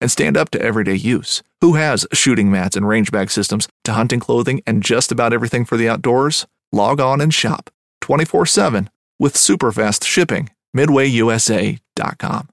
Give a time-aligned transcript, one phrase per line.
[0.00, 1.42] and stand up to everyday use.
[1.60, 5.64] Who has shooting mats and range bag systems to hunting clothing and just about everything
[5.64, 6.46] for the outdoors?
[6.72, 10.50] Log on and shop 24 7 with super fast shipping.
[10.76, 12.48] MidwayUSA.com.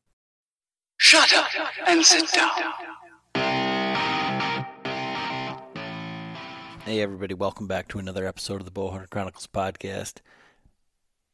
[0.97, 1.47] Shut up
[1.88, 2.52] and sit down.
[6.86, 10.16] Hey, everybody, welcome back to another episode of the Bowhunter Chronicles podcast.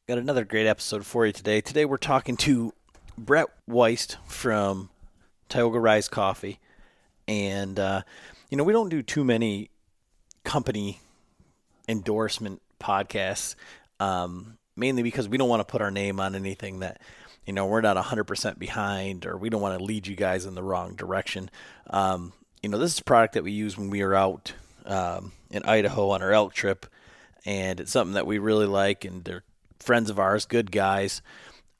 [0.08, 1.60] Got another great episode for you today.
[1.60, 2.72] Today, we're talking to
[3.18, 4.90] Bret Wiest from
[5.50, 6.58] Tioga Rise Coffee.
[7.28, 8.02] And, uh,
[8.48, 9.70] you know, we don't do too many
[10.44, 11.00] company
[11.86, 13.54] endorsement podcasts,
[14.00, 17.00] um, mainly because we don't want to put our name on anything that,
[17.44, 20.54] you know, we're not 100% behind or we don't want to lead you guys in
[20.54, 21.50] the wrong direction.
[21.88, 22.32] Um,
[22.62, 24.52] you know, this is a product that we use when we are out
[24.86, 26.86] um, in Idaho on our elk trip,
[27.44, 29.44] and it's something that we really like, and they're
[29.78, 31.22] friends of ours, good guys.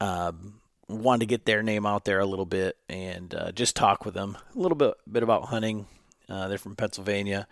[0.01, 0.60] Um,
[0.91, 4.15] wanted to get their name out there a little bit and uh, just talk with
[4.15, 5.87] them a little bit bit about hunting.
[6.29, 7.47] Uh, they're from Pennsylvania,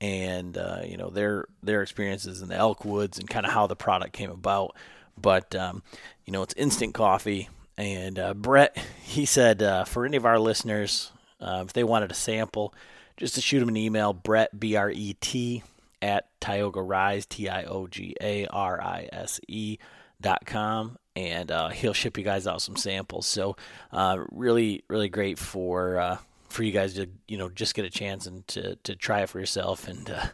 [0.00, 3.66] and uh, you know their their experiences in the elk woods and kind of how
[3.66, 4.76] the product came about.
[5.20, 5.82] But um,
[6.24, 10.38] you know it's instant coffee, and uh, Bret he said uh, for any of our
[10.38, 12.74] listeners uh, if they wanted a sample,
[13.16, 15.62] just to shoot him an email, Bret B R E T
[16.02, 19.78] at Tioga Rise T I O G A R I S E
[20.20, 23.26] dot com and uh, he'll ship you guys out some samples.
[23.26, 23.56] So
[23.92, 26.18] uh, really, really great for uh,
[26.48, 29.28] for you guys to you know just get a chance and to to try it
[29.28, 29.88] for yourself.
[29.88, 30.26] And uh,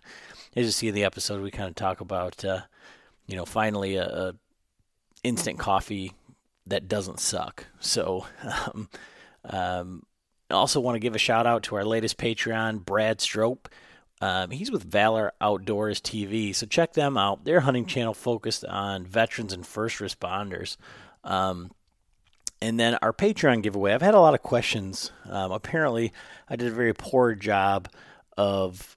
[0.56, 2.62] as you see in the episode, we kind of talk about uh,
[3.26, 4.34] you know finally a, a,
[5.22, 6.12] instant coffee
[6.66, 7.66] that doesn't suck.
[7.81, 8.26] So.
[8.75, 8.88] Um,
[9.44, 10.03] um,
[10.53, 13.69] also want to give a shout out to our latest Patreon, Brad Strope.
[14.22, 17.44] Um, he's with Valor Outdoors TV, so check them out.
[17.44, 20.77] Their hunting channel focused on veterans and first responders.
[21.25, 21.72] Um,
[22.60, 23.93] and then our Patreon giveaway.
[23.93, 25.10] I've had a lot of questions.
[25.28, 26.12] Um, apparently,
[26.49, 27.88] I did a very poor job
[28.37, 28.97] of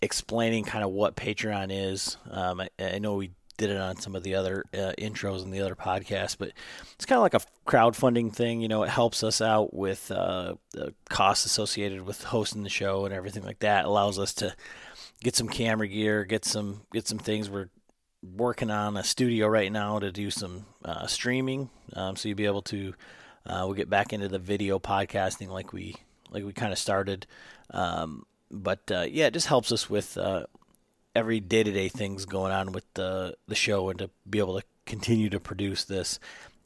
[0.00, 2.16] explaining kind of what Patreon is.
[2.30, 5.52] Um, I, I, know we did it on some of the other uh, intros and
[5.52, 6.50] the other podcasts, but
[6.94, 7.40] it's kind of like a
[7.70, 8.62] crowdfunding thing.
[8.62, 13.04] You know, it helps us out with uh, the costs associated with hosting the show
[13.04, 13.84] and everything like that.
[13.84, 14.56] It allows us to
[15.22, 17.50] get some camera gear, get some get some things.
[17.50, 17.68] We're
[18.22, 22.46] working on a studio right now to do some uh, streaming, um, so you'll be
[22.46, 22.94] able to.
[23.46, 25.96] Uh, we'll get back into the video podcasting like we
[26.30, 27.26] like we kind of started.
[27.70, 30.46] Um, but uh, yeah, it just helps us with uh,
[31.14, 34.58] every day to day things going on with the the show and to be able
[34.58, 36.18] to continue to produce this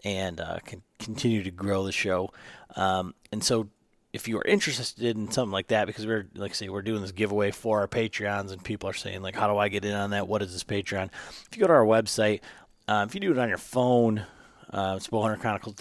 [0.05, 0.59] and uh,
[0.99, 2.31] continue to grow the show.
[2.77, 3.69] Um, and so,
[4.12, 7.03] if you are interested in something like that, because we're like I say, we're doing
[7.03, 9.94] this giveaway for our Patreons, and people are saying like, "How do I get in
[9.94, 10.28] on that?
[10.28, 11.10] What is this Patreon?"
[11.47, 12.41] If you go to our website,
[12.86, 14.24] uh, if you do it on your phone,
[14.71, 15.77] uh, it's Bowhunter Chronicles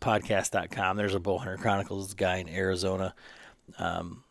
[0.00, 0.96] podcast.com.
[0.96, 3.14] There's a Bowhunter Chronicles guy in Arizona.
[3.78, 4.24] Um,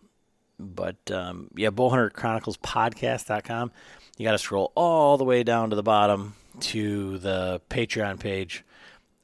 [0.61, 3.71] but um, yeah, Bowhunter Chronicles podcast.com.
[4.17, 8.63] You got to scroll all the way down to the bottom to the Patreon page.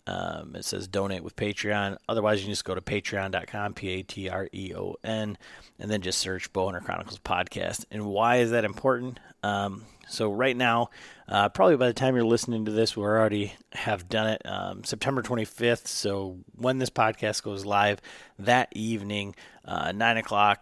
[0.07, 1.97] Um, it says donate with Patreon.
[2.07, 5.37] Otherwise, you can just go to patreon.com, P A T R E O N,
[5.79, 7.85] and then just search Bowhunter Chronicles podcast.
[7.91, 9.19] And why is that important?
[9.43, 10.89] Um, so, right now,
[11.27, 14.85] uh, probably by the time you're listening to this, we already have done it um,
[14.85, 15.87] September 25th.
[15.87, 17.99] So, when this podcast goes live
[18.39, 19.35] that evening,
[19.65, 20.61] uh, 9 o'clock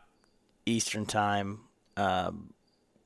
[0.65, 1.59] Eastern Time.
[1.97, 2.53] Um,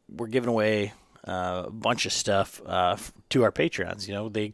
[0.10, 0.94] we're giving away
[1.28, 2.98] uh, a bunch of stuff uh,
[3.30, 4.08] to our patrons.
[4.08, 4.54] You know, they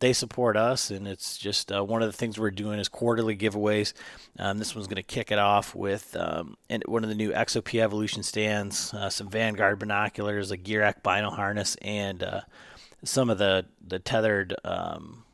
[0.00, 3.36] they support us, and it's just uh, one of the things we're doing is quarterly
[3.36, 3.94] giveaways.
[4.38, 7.30] Um, this one's going to kick it off with um, and one of the new
[7.32, 12.40] XOP Evolution stands, uh, some Vanguard binoculars, a Gear vinyl harness, and uh,
[13.02, 15.24] some of the the tethered um,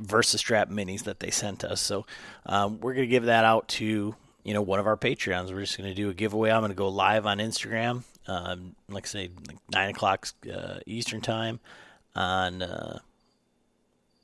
[0.00, 1.80] VersaStrap minis that they sent us.
[1.80, 2.06] So
[2.46, 4.14] um, we're going to give that out to
[4.44, 5.52] you know one of our Patreons.
[5.52, 6.50] We're just going to do a giveaway.
[6.50, 9.30] I'm going to go live on Instagram, um, like I say,
[9.72, 11.60] nine o'clock uh, Eastern time
[12.14, 12.98] on uh,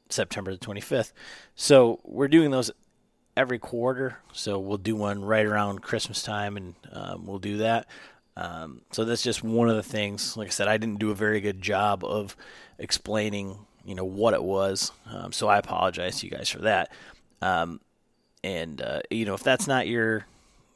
[0.08, 1.12] September the 25th.
[1.54, 2.70] So we're doing those
[3.36, 4.18] every quarter.
[4.32, 7.86] So we'll do one right around Christmas time, and um, we'll do that.
[8.36, 10.36] Um, so that's just one of the things.
[10.36, 12.36] Like I said, I didn't do a very good job of
[12.78, 14.92] explaining, you know, what it was.
[15.06, 16.92] Um, so I apologize to you guys for that.
[17.42, 17.80] Um,
[18.48, 20.26] and uh, you know, if that's not your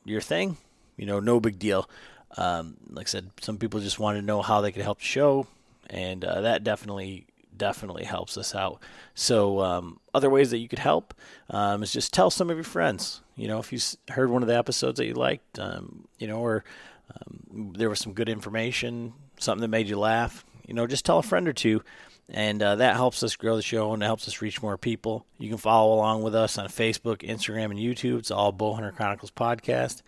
[0.05, 0.57] your thing,
[0.97, 1.89] you know, no big deal.
[2.37, 5.05] Um, like I said, some people just want to know how they could help the
[5.05, 5.47] show,
[5.89, 7.27] and uh, that definitely
[7.57, 8.81] definitely helps us out.
[9.15, 11.15] So, um, other ways that you could help
[11.51, 13.21] um, is just tell some of your friends.
[13.37, 13.79] You know, if you
[14.11, 16.65] heard one of the episodes that you liked, um, you know, or
[17.11, 21.19] um, there was some good information, something that made you laugh, you know, just tell
[21.19, 21.83] a friend or two.
[22.33, 25.27] And uh, that helps us grow the show and it helps us reach more people.
[25.39, 28.19] You can follow along with us on Facebook, Instagram, and YouTube.
[28.19, 30.01] It's all Bowhunter Chronicles podcast.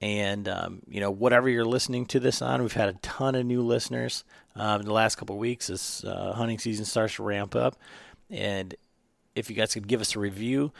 [0.00, 3.46] And, um, you know, whatever you're listening to this on, we've had a ton of
[3.46, 4.24] new listeners
[4.56, 7.76] um, in the last couple of weeks as uh, hunting season starts to ramp up.
[8.30, 8.74] And
[9.36, 10.72] if you guys could give us a review,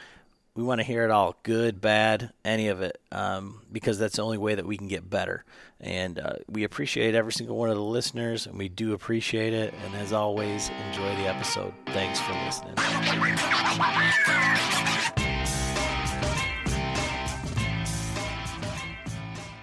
[0.53, 4.21] we want to hear it all good, bad, any of it, um, because that's the
[4.21, 5.45] only way that we can get better.
[5.79, 9.73] And uh, we appreciate every single one of the listeners, and we do appreciate it.
[9.85, 11.73] And as always, enjoy the episode.
[11.87, 12.75] Thanks for listening.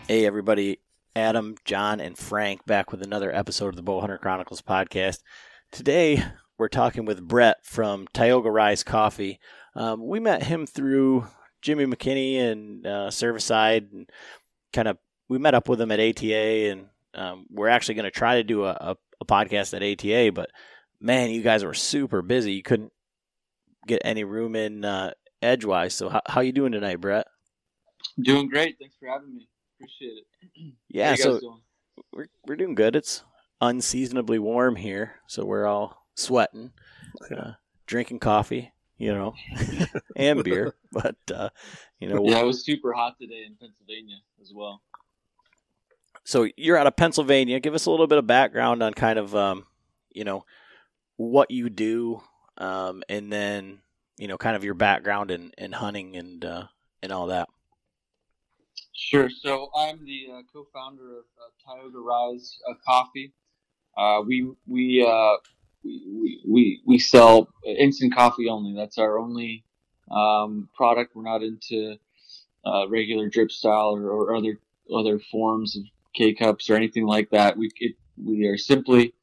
[0.08, 0.78] Hey, everybody.
[1.14, 5.18] Adam, John, and Frank back with another episode of the Bowhunter Chronicles podcast.
[5.70, 6.24] Today,
[6.56, 9.38] we're talking with Bret from Tioga Rise Coffee.
[9.74, 11.26] Um, we met him through
[11.62, 14.10] Jimmy McKinney and uh, Cervicide, and
[14.72, 14.98] kind of
[15.28, 18.44] we met up with him at ATA, and um, we're actually going to try to
[18.44, 20.50] do a, a, a podcast at ATA, but
[21.00, 22.52] man, you guys were super busy.
[22.52, 22.92] You couldn't
[23.86, 25.12] get any room in uh,
[25.42, 25.94] edgewise.
[25.94, 27.26] So, how, how you doing tonight, Bret?
[28.20, 28.76] Doing great.
[28.78, 29.48] Thanks for having me.
[29.76, 30.24] Appreciate it.
[30.88, 31.60] Yeah, so
[32.12, 32.96] we're we're doing good.
[32.96, 33.22] It's
[33.60, 36.72] unseasonably warm here, so we're all sweating,
[37.30, 37.52] uh,
[37.86, 39.34] drinking coffee, you know,
[40.16, 40.74] and beer.
[40.92, 41.48] But uh,
[42.00, 44.82] you know, yeah, it was super hot today in Pennsylvania as well.
[46.24, 47.58] So you're out of Pennsylvania.
[47.60, 49.64] Give us a little bit of background on kind of, um,
[50.10, 50.44] you know,
[51.16, 52.20] what you do,
[52.58, 53.80] um, and then
[54.18, 56.64] you know, kind of your background in, in hunting and uh,
[57.02, 57.48] and all that.
[58.92, 59.30] Sure.
[59.30, 63.32] So I'm the uh, co-founder of uh, Tioga Rise uh, Coffee.
[63.96, 64.52] Uh, we
[65.84, 68.74] we, we we we sell instant coffee only.
[68.74, 69.64] That's our only
[70.10, 71.14] um, product.
[71.14, 71.96] We're not into
[72.64, 74.58] uh, regular drip style or, or, other
[74.94, 75.84] other forms of
[76.14, 77.56] K cups or anything like that.
[77.56, 79.14] We it, we are simply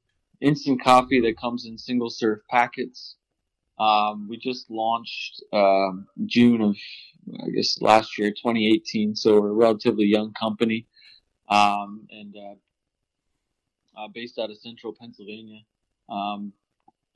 [0.41, 3.15] instant coffee that comes in single serve packets.
[3.77, 6.77] Um, we just launched um, June of
[7.43, 9.15] I guess last year, 2018.
[9.15, 10.85] So we're a relatively young company,
[11.49, 15.61] um, and uh, uh, based out of Central Pennsylvania.
[16.09, 16.53] Um,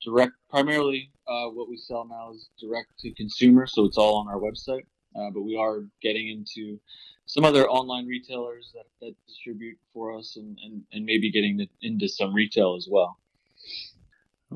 [0.04, 4.28] direct, primarily, uh, what we sell now is direct to consumer, so it's all on
[4.28, 4.86] our website.
[5.16, 6.80] Uh, but we are getting into
[7.26, 12.08] some other online retailers that, that distribute for us, and, and, and maybe getting into
[12.08, 13.18] some retail as well.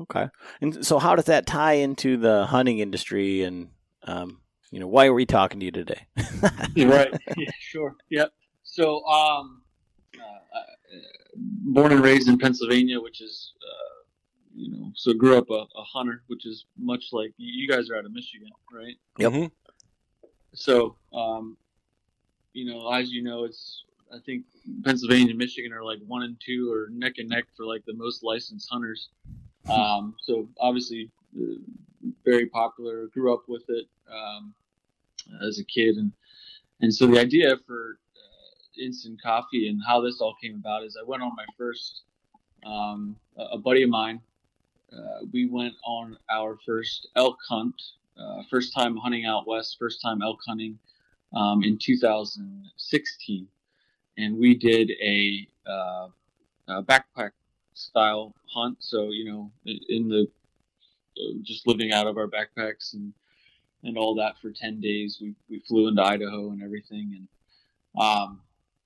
[0.00, 0.28] Okay.
[0.60, 3.68] And so, how does that tie into the hunting industry and
[4.04, 4.40] um,
[4.74, 6.06] you know, why are we talking to you today?
[6.76, 7.14] right.
[7.36, 7.94] Yeah, sure.
[8.10, 8.32] Yep.
[8.64, 9.62] So, um,
[10.18, 10.62] uh, uh,
[11.36, 13.93] born and raised in Pennsylvania, which is, uh,
[14.54, 17.96] you know, so grew up a, a, hunter, which is much like you guys are
[17.96, 18.96] out of Michigan, right?
[19.18, 19.32] Yep.
[19.32, 20.26] Mm-hmm.
[20.54, 21.56] So, um,
[22.52, 24.44] you know, as you know, it's I think
[24.84, 27.94] Pennsylvania and Michigan are like one and two or neck and neck for like the
[27.94, 29.08] most licensed hunters.
[29.68, 31.56] Um, so obviously, uh,
[32.24, 33.06] very popular.
[33.08, 33.86] Grew up with it.
[34.08, 34.54] Um,
[35.46, 36.12] as a kid, and
[36.80, 40.96] and so the idea for uh, instant coffee and how this all came about is
[41.00, 42.02] I went on my first
[42.66, 44.20] um, a buddy of mine.
[44.96, 47.74] Uh, we went on our first elk hunt,
[48.18, 50.78] uh, first time hunting out west, first time elk hunting
[51.34, 53.48] um, in 2016,
[54.18, 56.08] and we did a, uh,
[56.68, 57.30] a backpack
[57.74, 58.76] style hunt.
[58.80, 59.50] So you know,
[59.88, 60.28] in the
[61.18, 63.12] uh, just living out of our backpacks and
[63.84, 65.18] and all that for 10 days.
[65.20, 67.26] We, we flew into Idaho and everything.
[67.94, 68.40] And, um,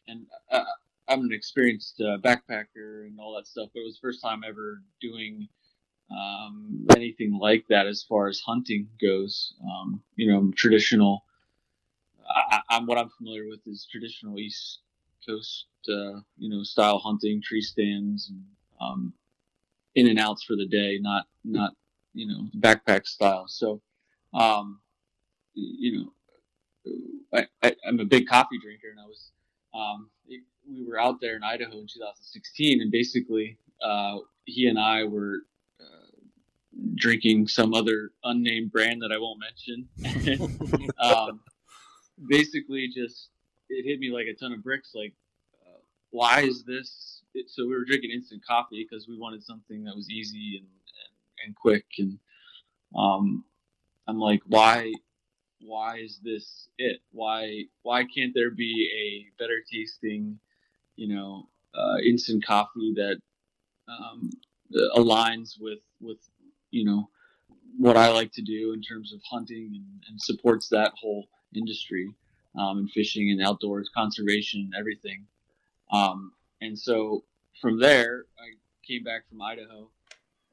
[0.09, 0.65] and uh,
[1.07, 4.43] I'm an experienced uh, backpacker and all that stuff, but it was the first time
[4.47, 5.49] ever doing
[6.11, 9.55] um, anything like that as far as hunting goes.
[9.63, 11.25] Um, you know, traditional.
[12.29, 14.81] I, I'm what I'm familiar with is traditional East
[15.27, 18.43] Coast, uh, you know, style hunting, tree stands, and
[18.81, 19.13] um,
[19.95, 21.73] in and outs for the day, not not
[22.15, 23.47] you know backpack style.
[23.49, 23.81] So,
[24.35, 24.81] um,
[25.55, 26.13] you
[27.35, 29.31] know, I, am a big coffee drinker, and I was
[29.75, 34.79] um, it, we were out there in Idaho in 2016, and basically uh, he and
[34.79, 35.43] I were
[36.95, 40.95] drinking some other unnamed brand that I won't mention.
[40.99, 41.41] um,
[42.29, 43.31] basically, just
[43.69, 44.93] it hit me like a ton of bricks.
[44.95, 45.13] Like,
[45.67, 45.79] uh,
[46.11, 47.23] why is this?
[47.35, 50.67] It, so we were drinking instant coffee because we wanted something that was easy and
[50.67, 51.87] and, and quick.
[51.99, 52.19] And
[52.97, 53.45] um,
[54.07, 54.93] I'm like, why?
[55.61, 57.01] Why is this it?
[57.11, 60.39] Why why can't there be a better tasting,
[60.97, 63.17] you know, uh, instant coffee that
[63.89, 64.31] um,
[64.97, 66.19] aligns with with
[66.71, 67.09] you know
[67.77, 72.13] what I like to do in terms of hunting and, and supports that whole industry
[72.59, 75.27] um, and fishing and outdoors conservation and everything.
[75.93, 77.25] Um, and so
[77.61, 78.57] from there, I
[78.87, 79.91] came back from Idaho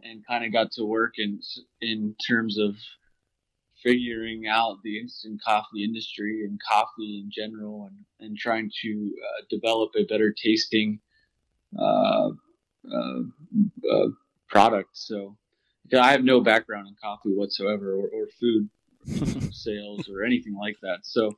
[0.04, 1.40] and kind of got to work in
[1.82, 2.76] in terms of
[3.84, 9.46] figuring out the instant coffee industry and coffee in general and, and trying to uh,
[9.50, 11.00] develop a better tasting
[11.78, 12.30] uh,
[12.92, 13.20] uh,
[13.92, 14.08] uh
[14.48, 14.90] product.
[14.94, 15.38] So
[15.94, 18.70] I have no background in coffee whatsoever or, or food
[19.54, 21.00] sales or anything like that.
[21.04, 21.32] So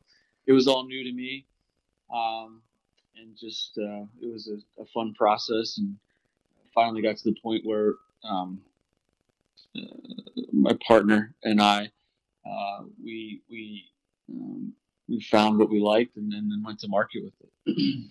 [0.45, 1.45] it was all new to me.
[2.13, 2.61] Um,
[3.17, 5.95] and just, uh, it was a, a, fun process and
[6.73, 8.61] finally got to the point where, um,
[9.75, 9.81] uh,
[10.53, 11.91] my partner and I,
[12.45, 13.85] uh, we, we,
[14.29, 14.73] um,
[15.09, 18.05] we found what we liked and, and then went to market with it.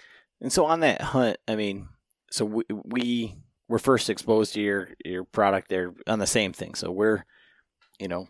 [0.40, 1.88] and so on that hunt, I mean,
[2.30, 3.34] so we, we
[3.68, 6.74] were first exposed to your your product there on the same thing.
[6.74, 7.24] So we're,
[7.98, 8.28] you know,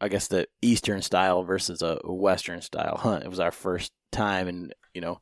[0.00, 3.24] I guess the Eastern style versus a Western style hunt.
[3.24, 5.20] It was our first time, and you know,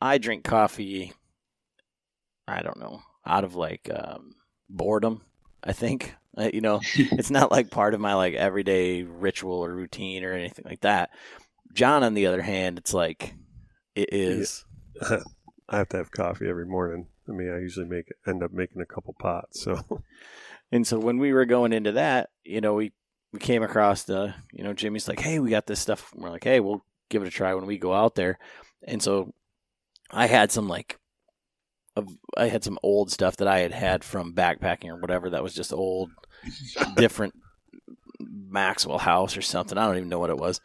[0.00, 1.12] I drink coffee.
[2.48, 4.34] I don't know, out of like um,
[4.68, 5.22] boredom.
[5.64, 9.74] I think uh, you know, it's not like part of my like everyday ritual or
[9.74, 11.10] routine or anything like that.
[11.72, 13.34] John, on the other hand, it's like
[13.94, 14.64] it is.
[15.68, 17.08] I have to have coffee every morning.
[17.28, 19.62] I mean, I usually make end up making a couple pots.
[19.62, 20.02] So,
[20.72, 22.92] and so when we were going into that, you know, we
[23.32, 26.12] we came across the, you know, Jimmy's like, hey, we got this stuff.
[26.14, 28.38] we're like, hey, we'll give it a try when we go out there.
[28.86, 29.34] And so
[30.10, 30.98] I had some like,
[32.36, 35.54] I had some old stuff that I had had from backpacking or whatever that was
[35.54, 36.10] just old,
[36.96, 37.34] different
[38.20, 39.76] Maxwell House or something.
[39.76, 40.60] I don't even know what it was.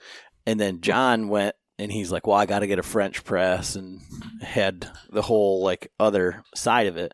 [0.46, 3.76] And then John went and he's like, "Well, I got to get a French press,"
[3.76, 4.02] and
[4.40, 7.14] had the whole like other side of it,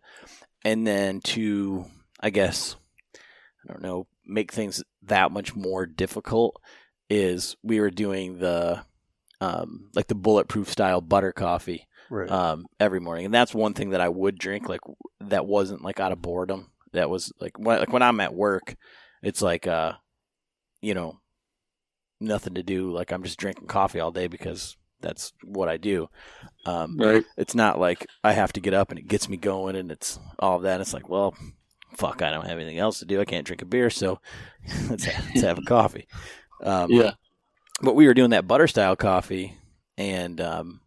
[0.65, 1.85] and then to
[2.19, 2.75] I guess
[3.15, 6.61] I don't know make things that much more difficult
[7.09, 8.83] is we were doing the
[9.39, 12.29] um, like the bulletproof style butter coffee right.
[12.29, 14.81] um, every morning, and that's one thing that I would drink like
[15.21, 16.71] that wasn't like out of boredom.
[16.91, 18.75] That was like when, like when I'm at work,
[19.23, 19.93] it's like uh,
[20.81, 21.21] you know
[22.19, 22.91] nothing to do.
[22.91, 26.09] Like I'm just drinking coffee all day because that's what I do.
[26.65, 27.23] Um, right.
[27.37, 30.19] It's not like I have to get up and it gets me going and it's
[30.39, 30.81] all of that.
[30.81, 31.35] It's like, well,
[31.95, 33.21] fuck, I don't have anything else to do.
[33.21, 34.19] I can't drink a beer, so
[34.89, 36.07] let's, have, let's have a coffee.
[36.63, 37.11] Um, yeah.
[37.81, 39.55] But we were doing that butter style coffee,
[39.99, 40.81] and um,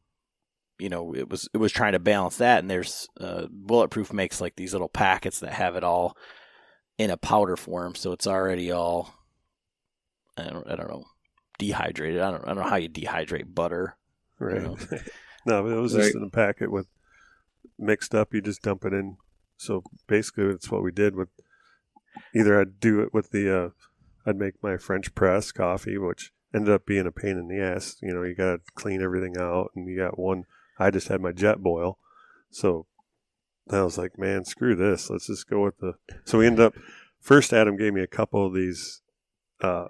[0.80, 2.58] you know, it was it was trying to balance that.
[2.58, 6.16] And there's uh, Bulletproof makes like these little packets that have it all
[6.98, 9.14] in a powder form, so it's already all
[10.36, 11.04] I don't, I don't know
[11.60, 12.20] dehydrated.
[12.20, 13.96] I don't, I don't know how you dehydrate butter.
[14.38, 14.56] Right.
[14.56, 14.76] You know?
[15.46, 16.88] no, it was just in a packet with
[17.78, 18.34] mixed up.
[18.34, 19.16] You just dump it in.
[19.56, 21.28] So basically, that's what we did with.
[22.34, 23.68] Either I'd do it with the, uh,
[24.26, 27.96] I'd make my French press coffee, which ended up being a pain in the ass.
[28.02, 30.44] You know, you got to clean everything out, and you got one.
[30.78, 31.96] I just had my Jetboil,
[32.50, 32.86] so
[33.70, 35.10] I was like, man, screw this.
[35.10, 35.94] Let's just go with the.
[36.24, 36.74] So we ended up.
[37.20, 39.02] First, Adam gave me a couple of these
[39.60, 39.86] uh,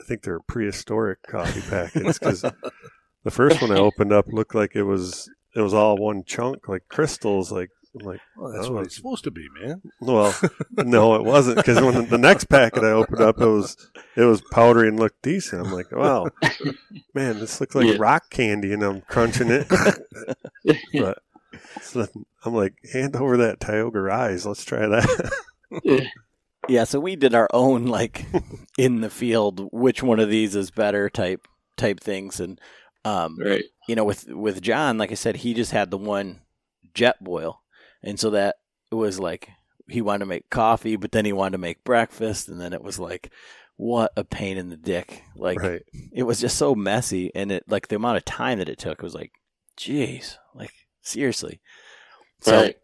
[0.00, 4.74] I think they're prehistoric coffee packets because the first one I opened up looked like
[4.74, 8.72] it was it was all one chunk like crystals like I'm like well, that's oh,
[8.72, 9.80] what it's supposed to be, man.
[10.00, 10.34] Well,
[10.76, 13.76] no, it wasn't because when the next packet I opened up, it was
[14.14, 15.66] it was powdery and looked decent.
[15.66, 16.28] I'm like, wow,
[17.14, 17.96] man, this looks like yeah.
[17.98, 19.68] rock candy, and I'm crunching it.
[20.92, 21.18] but
[21.80, 22.06] so
[22.44, 24.46] I'm like, hand over that Tioga Rise.
[24.46, 26.12] Let's try that.
[26.68, 28.26] Yeah, so we did our own like
[28.78, 31.46] in the field, which one of these is better type
[31.76, 32.60] type things, and
[33.04, 33.64] Um, Right.
[33.86, 36.42] you know, with with John, like I said, he just had the one
[36.94, 37.56] Jetboil,
[38.02, 38.56] and so that
[38.90, 39.48] it was like
[39.88, 42.82] he wanted to make coffee, but then he wanted to make breakfast, and then it
[42.82, 43.32] was like,
[43.76, 45.22] what a pain in the dick!
[45.36, 45.82] Like right.
[46.12, 49.00] it was just so messy, and it like the amount of time that it took
[49.02, 49.32] was like,
[49.78, 50.72] jeez, like
[51.02, 51.60] seriously.
[52.40, 52.76] So Right.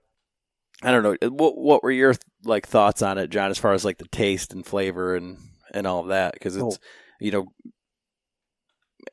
[0.82, 1.28] I don't know.
[1.30, 2.14] What what were your
[2.44, 5.38] like thoughts on it, John, as far as like the taste and flavor and
[5.72, 6.34] and all of that?
[6.34, 6.78] Because it's Oh.
[7.20, 7.46] you know,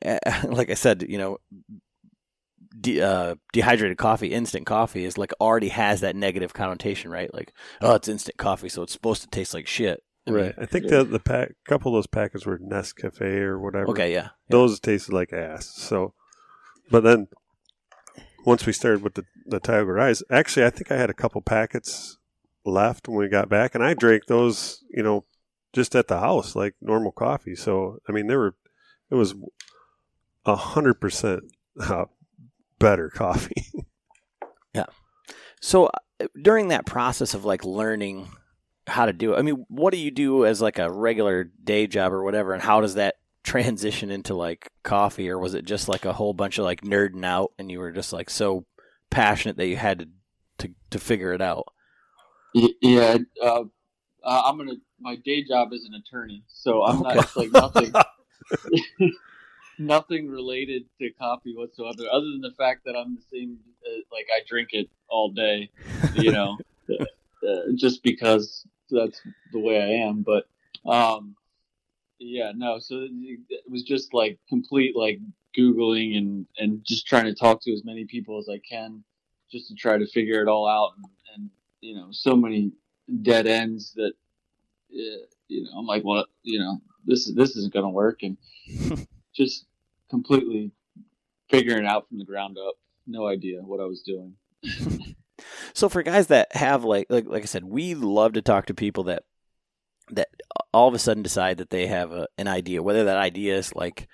[0.02, 1.38] eh, like I said, you know,
[2.80, 7.32] de- uh, dehydrated coffee, instant coffee is like already has that negative connotation, right?
[7.32, 10.00] Like, oh, it's instant coffee, so it's supposed to taste like shit.
[10.26, 10.54] I mean, Right.
[10.58, 10.98] I think Yeah.
[10.98, 13.88] the the pack, couple of those packets were Nescafe or whatever.
[13.90, 14.12] Okay.
[14.12, 14.28] Yeah.
[14.48, 15.72] Those tasted like ass.
[15.74, 16.14] So,
[16.90, 17.28] but then
[18.44, 21.40] once we started with the the Tioga Rise, actually, I think I had a couple
[21.42, 22.18] packets
[22.64, 25.24] left when we got back, and I drank those, you know,
[25.72, 27.54] just at the house like normal coffee.
[27.54, 28.54] So, I mean, they were
[29.10, 29.34] it was
[30.44, 31.44] a hundred percent
[31.80, 32.06] uh,
[32.78, 33.64] better coffee.
[34.74, 34.86] Yeah.
[35.60, 38.30] So uh, during that process of like learning
[38.86, 41.86] how to do it, I mean, what do you do as like a regular day
[41.86, 45.88] job or whatever, and how does that transition into like coffee, or was it just
[45.88, 48.64] like a whole bunch of like nerding out, and you were just like so
[49.10, 50.08] passionate that you had to
[50.58, 51.66] to, to figure it out?
[52.54, 53.64] Yeah, uh,
[54.24, 54.74] I'm gonna.
[55.00, 57.92] My day job is an attorney, so I'm not like nothing,
[59.78, 63.58] nothing related to coffee whatsoever, other than the fact that I'm the same.
[63.84, 65.70] Uh, like I drink it all day,
[66.14, 66.56] you know,
[67.00, 69.20] uh, just because that's
[69.52, 70.22] the way I am.
[70.22, 70.46] But
[70.88, 71.34] um,
[72.24, 72.78] yeah, no.
[72.78, 75.18] So it was just like complete like
[75.56, 79.02] googling and and just trying to talk to as many people as I can,
[79.50, 81.06] just to try to figure it all out and.
[81.34, 81.50] and
[81.82, 82.72] you know so many
[83.22, 84.12] dead ends that
[84.94, 88.38] uh, you know I'm like well you know this this isn't going to work and
[89.34, 89.66] just
[90.08, 90.70] completely
[91.50, 92.76] figuring it out from the ground up
[93.06, 94.34] no idea what I was doing
[95.74, 98.74] So for guys that have like like like I said, we love to talk to
[98.74, 99.24] people that
[100.10, 100.28] that
[100.72, 103.74] all of a sudden decide that they have a, an idea, whether that idea is
[103.74, 104.08] like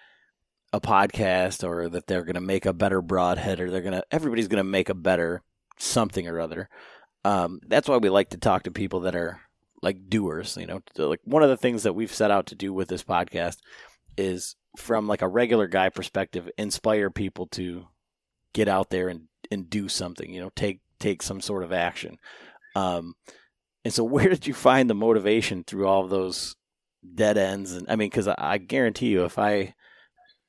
[0.73, 4.05] a podcast or that they're going to make a better broadhead or they're going to
[4.11, 5.43] everybody's going to make a better
[5.79, 6.69] something or other.
[7.25, 9.41] Um, that's why we like to talk to people that are
[9.83, 10.57] like doers.
[10.57, 13.03] You know, like one of the things that we've set out to do with this
[13.03, 13.59] podcast
[14.17, 17.87] is from like a regular guy perspective, inspire people to
[18.53, 20.33] get out there and and do something.
[20.33, 22.19] You know, take take some sort of action.
[22.77, 23.15] Um,
[23.85, 26.57] and so, where did you find the motivation through all of those
[27.15, 27.73] dead ends?
[27.73, 29.75] And I mean, because I, I guarantee you, if I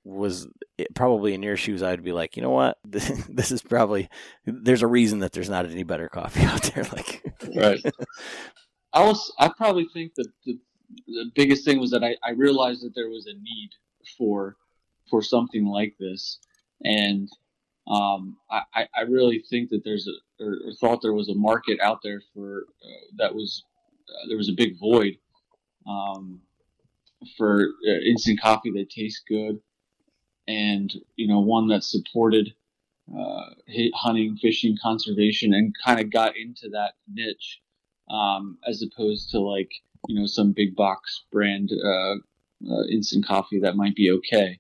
[0.04, 4.10] was eh, probably in your shoes, I'd be like, you know what, this is probably
[4.46, 6.84] there's a reason that there's not any better coffee out there.
[6.86, 7.24] Like,
[7.56, 7.82] right
[8.94, 10.60] I was I probably think that the,
[11.08, 13.70] the biggest thing was that I, I realized that there was a need
[14.18, 14.56] for
[15.10, 16.40] for something like this
[16.84, 17.30] and
[17.88, 21.80] um, I, I- really think that there's a or, or thought there was a market
[21.82, 23.64] out there for uh, that was
[24.10, 25.18] uh, there was a big void
[25.88, 26.42] um,
[27.38, 29.60] for uh, instant coffee that tastes good
[30.48, 32.54] and you know one that supported
[33.16, 33.50] uh,
[33.96, 37.62] hunting, fishing, conservation, and kind of got into that niche
[38.10, 39.72] um, as opposed to like
[40.08, 42.16] you know some big box brand uh,
[42.70, 44.60] uh, instant coffee that might be okay.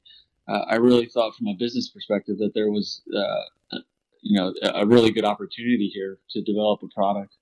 [0.49, 3.77] Uh, I really thought from a business perspective that there was uh,
[4.21, 7.35] you know a really good opportunity here to develop a product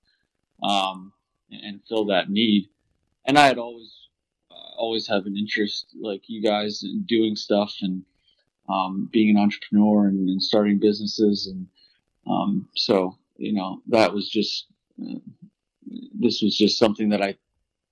[0.61, 1.13] um,
[1.49, 2.69] and, and fill that need.
[3.25, 3.95] And I had always
[4.51, 8.03] uh, always have an interest like you guys in doing stuff and
[8.67, 11.67] um, being an entrepreneur and, and starting businesses and
[12.29, 14.65] um, so you know that was just
[15.01, 15.19] uh,
[16.19, 17.35] this was just something that I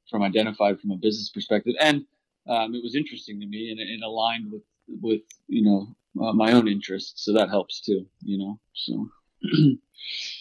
[0.09, 2.05] from identified from a business perspective and
[2.47, 6.51] um, it was interesting to me and it aligned with with you know uh, my
[6.53, 9.09] own interests so that helps too you know so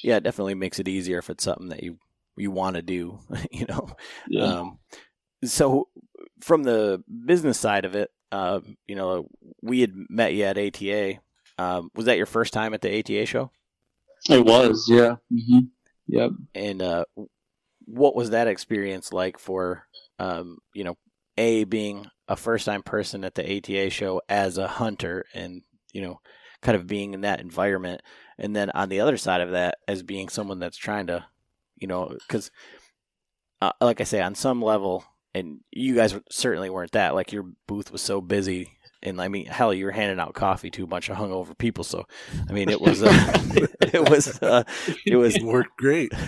[0.03, 1.99] yeah, it definitely makes it easier if it's something that you
[2.37, 3.19] you want to do.
[3.53, 3.89] You know,
[4.29, 4.79] yeah Um,
[5.45, 5.89] so
[6.41, 9.29] from the business side of it, uh, you know,
[9.63, 11.21] we had met you at ATA.
[11.59, 13.51] Um, was that your first time at the ATA show?
[14.31, 15.59] it was yeah hmm
[16.07, 17.05] yep And uh,
[17.85, 19.87] what was that experience like for,
[20.19, 20.97] um, you know,
[21.37, 26.03] a being a first time person at the ATA show as a hunter, and you
[26.03, 26.21] know,
[26.63, 28.03] kind of being in that environment,
[28.39, 31.25] and then on the other side of that, as being someone that's trying to,
[31.77, 32.51] you know, because,
[33.61, 37.15] uh, like I say, on some level, and you guys certainly weren't that.
[37.15, 38.71] Like your booth was so busy.
[39.03, 41.85] And I mean, hell, you were handing out coffee to a bunch of hungover people.
[41.85, 42.05] So,
[42.49, 43.11] I mean, it was, uh,
[43.83, 44.65] it was, uh,
[45.05, 46.11] it was Worked great.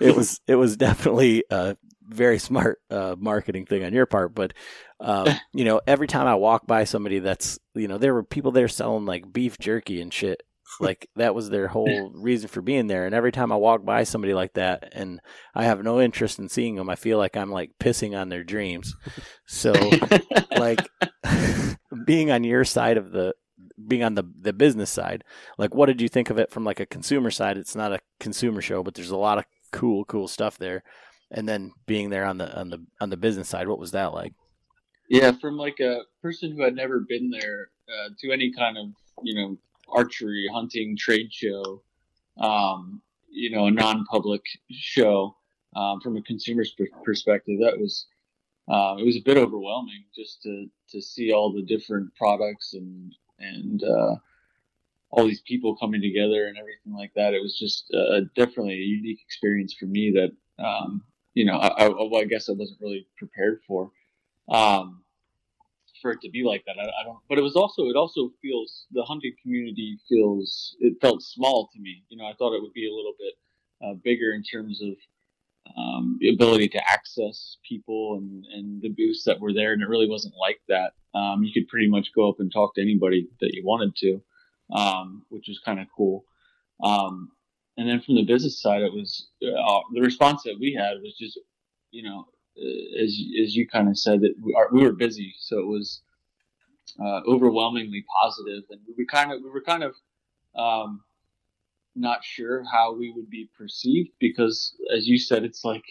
[0.00, 1.74] it was it was definitely uh,
[2.12, 4.52] very smart uh, marketing thing on your part, but
[5.00, 8.52] um, you know, every time I walk by somebody that's you know, there were people
[8.52, 10.42] there selling like beef jerky and shit.
[10.80, 13.04] Like that was their whole reason for being there.
[13.04, 15.20] And every time I walk by somebody like that, and
[15.54, 18.42] I have no interest in seeing them, I feel like I'm like pissing on their
[18.42, 18.96] dreams.
[19.46, 19.74] So,
[20.56, 20.80] like,
[22.06, 23.34] being on your side of the
[23.86, 25.24] being on the the business side,
[25.58, 27.58] like what did you think of it from like a consumer side?
[27.58, 30.84] It's not a consumer show, but there's a lot of cool, cool stuff there.
[31.32, 34.12] And then being there on the on the on the business side, what was that
[34.12, 34.34] like?
[35.08, 38.86] Yeah, from like a person who had never been there uh, to any kind of
[39.22, 39.56] you know
[39.88, 41.82] archery hunting trade show,
[42.38, 45.34] um, you know, a non-public show
[45.74, 48.06] um, from a consumer's perspective, that was
[48.68, 53.14] um, it was a bit overwhelming just to to see all the different products and
[53.38, 54.16] and uh,
[55.10, 57.34] all these people coming together and everything like that.
[57.34, 61.02] It was just uh, definitely a unique experience for me that um,
[61.34, 63.90] you know I, I, well, I, guess I wasn't really prepared for
[64.48, 65.02] um,
[66.00, 66.76] for it to be like that.
[66.78, 70.94] I, I, don't, but it was also it also feels the hunting community feels it
[71.00, 72.02] felt small to me.
[72.08, 73.34] You know, I thought it would be a little bit
[73.84, 74.94] uh, bigger in terms of
[75.76, 79.88] um, the ability to access people and, and the booths that were there, and it
[79.88, 80.92] really wasn't like that.
[81.14, 84.22] Um, you could pretty much go up and talk to anybody that you wanted to,
[84.74, 86.24] um, which was kind of cool.
[86.82, 87.30] Um,
[87.76, 91.16] and then from the business side, it was uh, the response that we had was
[91.18, 91.38] just,
[91.90, 92.26] you know,
[92.58, 95.66] uh, as as you kind of said that we, are, we were busy, so it
[95.66, 96.02] was
[97.02, 99.94] uh, overwhelmingly positive, and we were kind of we were kind of
[100.54, 101.02] um,
[101.94, 105.84] not sure how we would be perceived because, as you said, it's like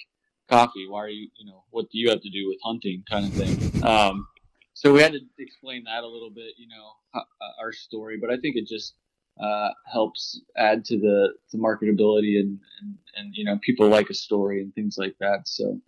[0.49, 0.85] coffee.
[0.87, 3.33] Why are you, you know, what do you have to do with hunting, kind of
[3.33, 3.83] thing.
[3.83, 4.27] Um,
[4.73, 7.23] so we had to explain that a little bit, you know, uh,
[7.61, 8.17] our story.
[8.19, 8.95] But I think it just
[9.39, 14.13] uh, helps add to the, the marketability and, and, and you know people like a
[14.13, 15.47] story and things like that.
[15.47, 15.79] So,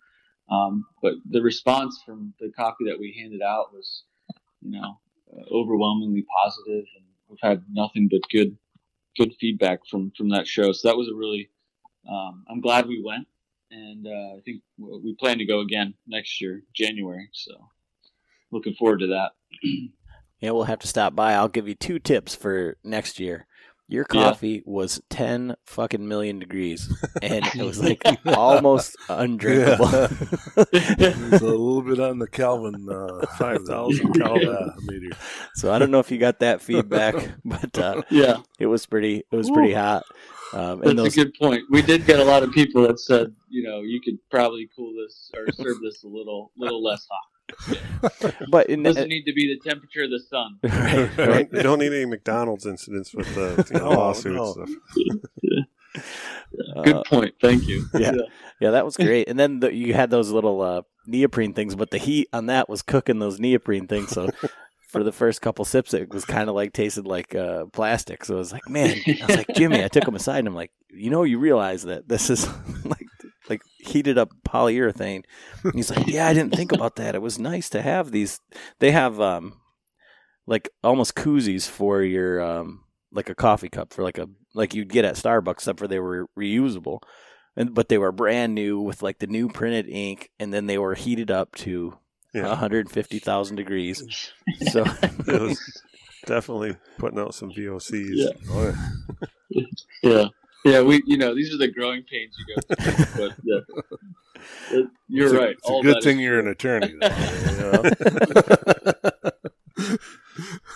[0.50, 4.04] um, but the response from the copy that we handed out was,
[4.60, 4.98] you know,
[5.32, 8.56] uh, overwhelmingly positive, and we've had nothing but good
[9.16, 10.72] good feedback from from that show.
[10.72, 11.50] So that was a really
[12.08, 13.26] um, I'm glad we went,
[13.70, 17.28] and uh, I think we plan to go again next year, January.
[17.32, 17.52] So
[18.50, 19.32] looking forward to that.
[20.44, 21.32] yeah, we'll have to stop by.
[21.32, 23.46] I'll give you two tips for next year.
[23.86, 24.60] Your coffee yeah.
[24.64, 26.90] was ten fucking million degrees,
[27.22, 29.90] and it was like almost undrinkable.
[29.90, 30.08] Yeah.
[30.72, 35.16] it was a little bit on the Kelvin, uh, five thousand Kelvin meter.
[35.54, 39.24] So I don't know if you got that feedback, but uh, yeah, it was pretty.
[39.30, 40.04] It was pretty hot.
[40.54, 41.16] Um, That's those...
[41.18, 41.64] a good point.
[41.70, 44.94] We did get a lot of people that said, you know, you could probably cool
[44.94, 47.33] this or serve this a little, little less hot.
[48.50, 50.58] but it doesn't need to be the temperature of the sun.
[50.62, 51.48] right, right.
[51.52, 54.36] You don't need any McDonald's incidents with the you know, lawsuits.
[54.36, 54.52] No.
[54.52, 54.70] Stuff.
[56.84, 57.34] Good point.
[57.40, 57.86] Thank you.
[57.94, 58.22] Yeah, yeah,
[58.60, 59.28] yeah that was great.
[59.28, 62.68] And then the, you had those little uh, neoprene things, but the heat on that
[62.68, 64.10] was cooking those neoprene things.
[64.10, 64.30] So
[64.88, 68.24] for the first couple sips, it was kind of like tasted like uh, plastic.
[68.24, 70.54] So I was like, man, I was like, Jimmy, I took him aside and I'm
[70.54, 72.46] like, you know, you realize that this is
[72.84, 73.03] like like
[73.84, 75.24] heated up polyurethane.
[75.62, 77.14] And he's like, "Yeah, I didn't think about that.
[77.14, 78.40] It was nice to have these.
[78.78, 79.60] They have um
[80.46, 84.92] like almost koozies for your um like a coffee cup for like a like you'd
[84.92, 87.00] get at Starbucks, except for they were reusable."
[87.56, 90.76] And, but they were brand new with like the new printed ink, and then they
[90.76, 91.96] were heated up to
[92.34, 92.48] yeah.
[92.48, 94.32] 150,000 degrees.
[94.72, 95.82] So it was
[96.26, 98.08] definitely putting out some VOCs.
[98.10, 99.62] Yeah.
[100.02, 100.28] yeah.
[100.64, 103.28] Yeah, we you know these are the growing pains you go through.
[103.28, 103.60] but yeah,
[105.08, 105.48] you're it's right.
[105.48, 106.94] A, it's a good thing you're an attorney.
[107.00, 107.82] Though, you know?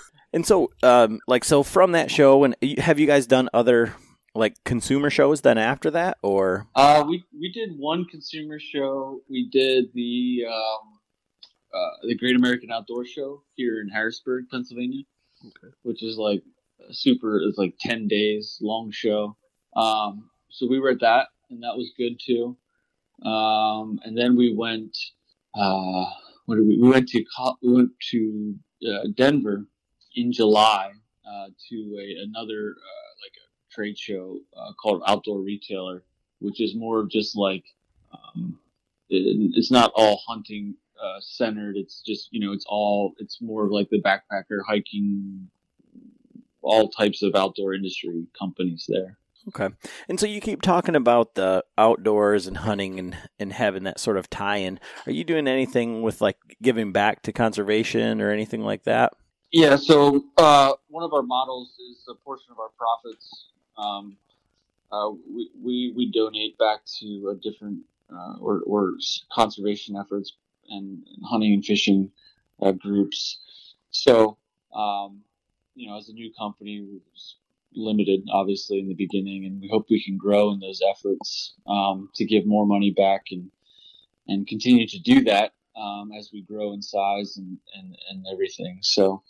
[0.33, 3.95] and so, um, like, so from that show, and have you guys done other
[4.35, 6.67] like consumer shows then after that, or?
[6.75, 9.23] Uh, we we did one consumer show.
[9.29, 10.99] We did the um,
[11.75, 15.05] uh, the Great American Outdoor Show here in Harrisburg, Pennsylvania,
[15.47, 15.73] okay.
[15.83, 16.43] which is like
[16.91, 17.41] super.
[17.41, 19.37] It's like ten days long show.
[19.79, 22.57] Um, so we were at that, and that was good too.
[23.23, 24.97] Um, and then we went.
[25.55, 26.05] Uh,
[26.47, 26.79] what did we?
[26.81, 27.25] We went to
[27.63, 28.55] we went to
[28.87, 29.67] uh, Denver
[30.15, 30.93] in July
[31.27, 36.03] uh, to a, another uh, like a trade show uh, called Outdoor Retailer,
[36.41, 37.65] which is more of just like
[38.13, 38.59] um,
[39.11, 41.77] it, it's not all hunting uh, centered.
[41.77, 45.49] It's just you know it's all it's more of like the backpacker hiking,
[46.63, 49.19] all types of outdoor industry companies there.
[49.49, 49.69] Okay.
[50.09, 54.17] And so you keep talking about the outdoors and hunting and, and having that sort
[54.17, 54.79] of tie in.
[55.07, 59.13] Are you doing anything with like giving back to conservation or anything like that?
[59.51, 59.77] Yeah.
[59.77, 63.49] So uh, one of our models is a portion of our profits.
[63.79, 64.17] Um,
[64.93, 67.81] uh, we, we, we donate back to a different
[68.13, 68.95] uh, or, or
[69.33, 70.33] conservation efforts
[70.69, 72.11] and, hunting and fishing
[72.61, 73.39] uh, groups.
[73.91, 74.37] So,
[74.75, 75.21] um,
[75.75, 76.87] you know, as a new company,
[77.75, 82.11] limited, obviously, in the beginning, and we hope we can grow in those efforts um,
[82.15, 83.51] to give more money back and
[84.27, 88.79] and continue to do that um, as we grow in size and, and, and everything.
[88.83, 89.23] So,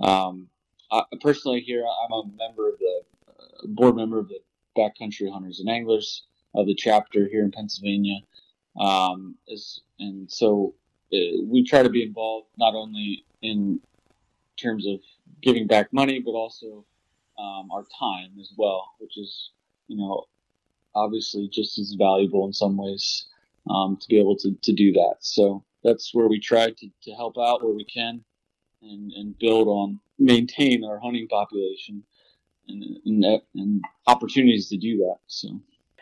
[0.00, 0.48] um,
[0.90, 4.40] I, personally, here I'm a member of the uh, board member of the
[4.76, 6.24] Backcountry Hunters and Anglers
[6.54, 8.18] of the chapter here in Pennsylvania.
[8.78, 10.74] Um, is, and so
[11.12, 13.80] uh, we try to be involved not only in
[14.56, 15.00] terms of
[15.42, 16.84] giving back money, but also
[17.42, 19.50] um, our time as well, which is,
[19.88, 20.24] you know,
[20.94, 23.26] obviously just as valuable in some ways
[23.70, 25.16] um, to be able to, to do that.
[25.20, 28.24] So that's where we try to, to help out where we can
[28.82, 32.04] and, and build on, maintain our hunting population
[32.68, 35.16] and, and, and opportunities to do that.
[35.26, 35.60] So,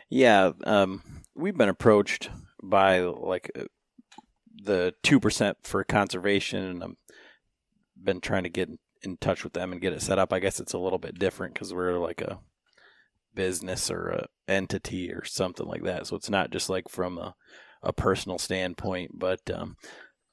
[0.09, 1.01] yeah, um,
[1.35, 2.29] we've been approached
[2.61, 3.63] by like uh,
[4.63, 6.95] the 2% for conservation and I've
[8.03, 8.69] been trying to get
[9.03, 10.33] in touch with them and get it set up.
[10.33, 12.39] I guess it's a little bit different because we're like a
[13.33, 16.07] business or a entity or something like that.
[16.07, 17.35] So it's not just like from a,
[17.81, 19.77] a personal standpoint, but um,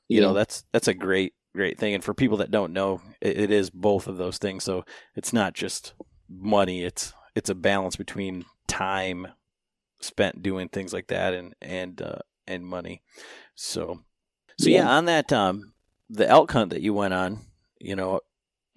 [0.08, 0.28] you yeah.
[0.28, 1.94] know that's that's a great great thing.
[1.94, 4.64] And for people that don't know, it, it is both of those things.
[4.64, 5.94] So it's not just
[6.28, 9.28] money; it's it's a balance between time
[10.00, 13.02] spent doing things like that and and uh, and money.
[13.54, 14.00] So
[14.58, 15.72] so yeah, yeah on that um
[16.10, 17.40] the elk hunt that you went on,
[17.78, 18.20] you know,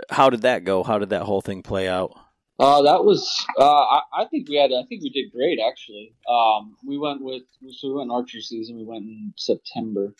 [0.10, 0.84] how did that go?
[0.84, 2.18] How did that whole thing play out?
[2.60, 6.14] Uh, that was uh, I, I, think we had I think we did great actually.
[6.30, 8.78] Um, we went with so we went archery season.
[8.78, 10.14] We went in September,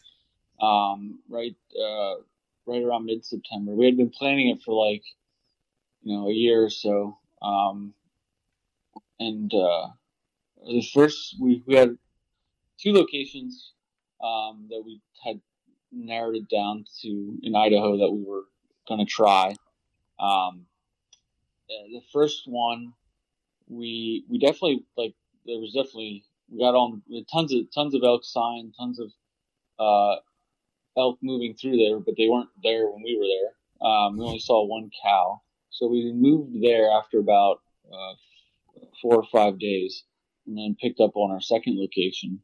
[0.60, 2.16] um, right uh,
[2.66, 3.74] right around mid September.
[3.74, 5.04] We had been planning it for like
[6.02, 7.94] you know a year or so, um,
[9.20, 9.90] and uh,
[10.66, 11.96] the first we we had
[12.80, 13.74] two locations
[14.24, 15.40] um, that we had
[15.92, 18.46] narrowed it down to in Idaho that we were
[18.88, 19.54] going to try.
[20.22, 20.66] Um,
[21.70, 22.94] uh, the first one,
[23.68, 28.24] we we definitely like there was definitely we got on tons of tons of elk
[28.24, 29.12] sign, tons of
[29.80, 30.20] uh,
[30.98, 33.90] elk moving through there, but they weren't there when we were there.
[33.90, 38.14] Um, we only saw one cow, so we moved there after about uh,
[39.02, 40.04] four or five days,
[40.46, 42.42] and then picked up on our second location.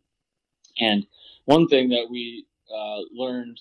[0.79, 1.05] And
[1.45, 3.59] one thing that we uh, learned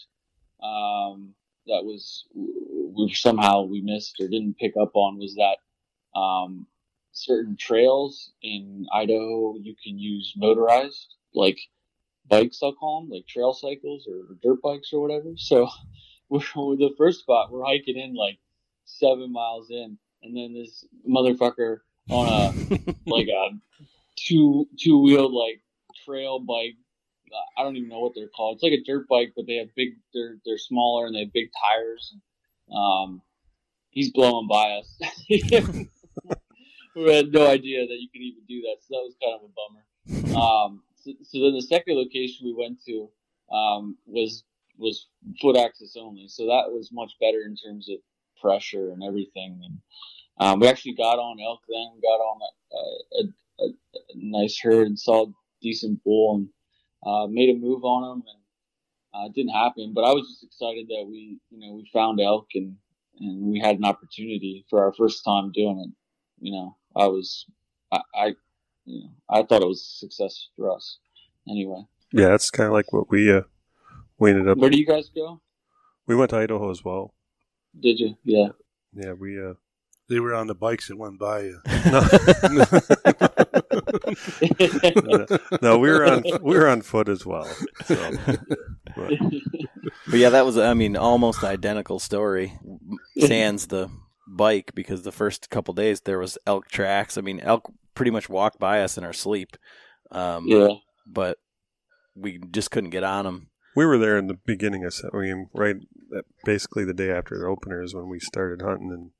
[0.62, 1.34] um,
[1.66, 6.66] that was we somehow we missed or didn't pick up on was that um,
[7.12, 11.58] certain trails in Idaho you can use motorized like
[12.28, 15.34] bikes I'll call them like trail cycles or dirt bikes or whatever.
[15.36, 15.68] So
[16.28, 18.38] we're, we're the first spot we're hiking in like
[18.84, 22.50] seven miles in, and then this motherfucker on a
[23.06, 23.50] like a
[24.16, 25.60] two two wheeled like
[26.04, 26.76] trail bike
[27.56, 28.54] I don't even know what they're called.
[28.56, 29.96] It's like a dirt bike, but they have big.
[30.14, 32.14] They're they're smaller and they have big tires.
[32.74, 33.22] Um,
[33.90, 34.98] he's blowing by us.
[35.28, 39.42] we had no idea that you could even do that, so that was kind of
[39.42, 40.40] a bummer.
[40.40, 43.08] Um, so, so, then the second location we went to
[43.54, 44.44] um, was
[44.78, 45.06] was
[45.40, 47.98] foot access only, so that was much better in terms of
[48.40, 49.60] pressure and everything.
[49.64, 49.78] And
[50.38, 52.00] um, we actually got on elk then.
[52.02, 53.72] Got on a, a, a, a
[54.14, 56.48] nice herd and saw a decent bull and
[57.06, 58.40] uh, made a move on them, and
[59.14, 59.92] uh, it didn't happen.
[59.94, 62.76] But I was just excited that we, you know, we found elk and
[63.18, 65.90] and we had an opportunity for our first time doing it.
[66.44, 67.46] You know, I was,
[67.90, 68.26] I, I
[68.84, 70.98] you know, I thought it was a success for us.
[71.48, 71.86] Anyway.
[72.12, 73.42] Yeah, it's kind of like what we uh,
[74.18, 74.58] we ended up.
[74.58, 75.40] Where do you guys go?
[76.06, 77.14] We went to Idaho as well.
[77.78, 78.16] Did you?
[78.24, 78.48] Yeah.
[78.94, 79.54] Yeah, we uh,
[80.08, 81.60] they were on the bikes that went by you.
[81.86, 82.00] No,
[85.62, 87.48] no we were on we were on foot as well.
[87.84, 88.12] So.
[88.26, 89.12] But.
[90.06, 90.18] but.
[90.18, 92.58] yeah, that was I mean almost identical story.
[93.18, 93.90] Sans the
[94.28, 97.16] bike because the first couple days there was elk tracks.
[97.16, 99.56] I mean elk pretty much walked by us in our sleep.
[100.10, 100.68] Um, yeah,
[101.06, 101.38] but
[102.14, 103.48] we just couldn't get on them.
[103.74, 105.76] We were there in the beginning of I mean right
[106.44, 109.10] basically the day after the opener is when we started hunting and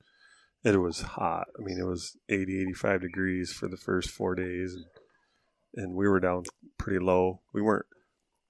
[0.75, 1.47] it was hot.
[1.57, 4.73] I mean, it was 80, 85 degrees for the first four days.
[4.73, 4.85] And,
[5.75, 6.43] and we were down
[6.77, 7.41] pretty low.
[7.53, 7.85] We weren't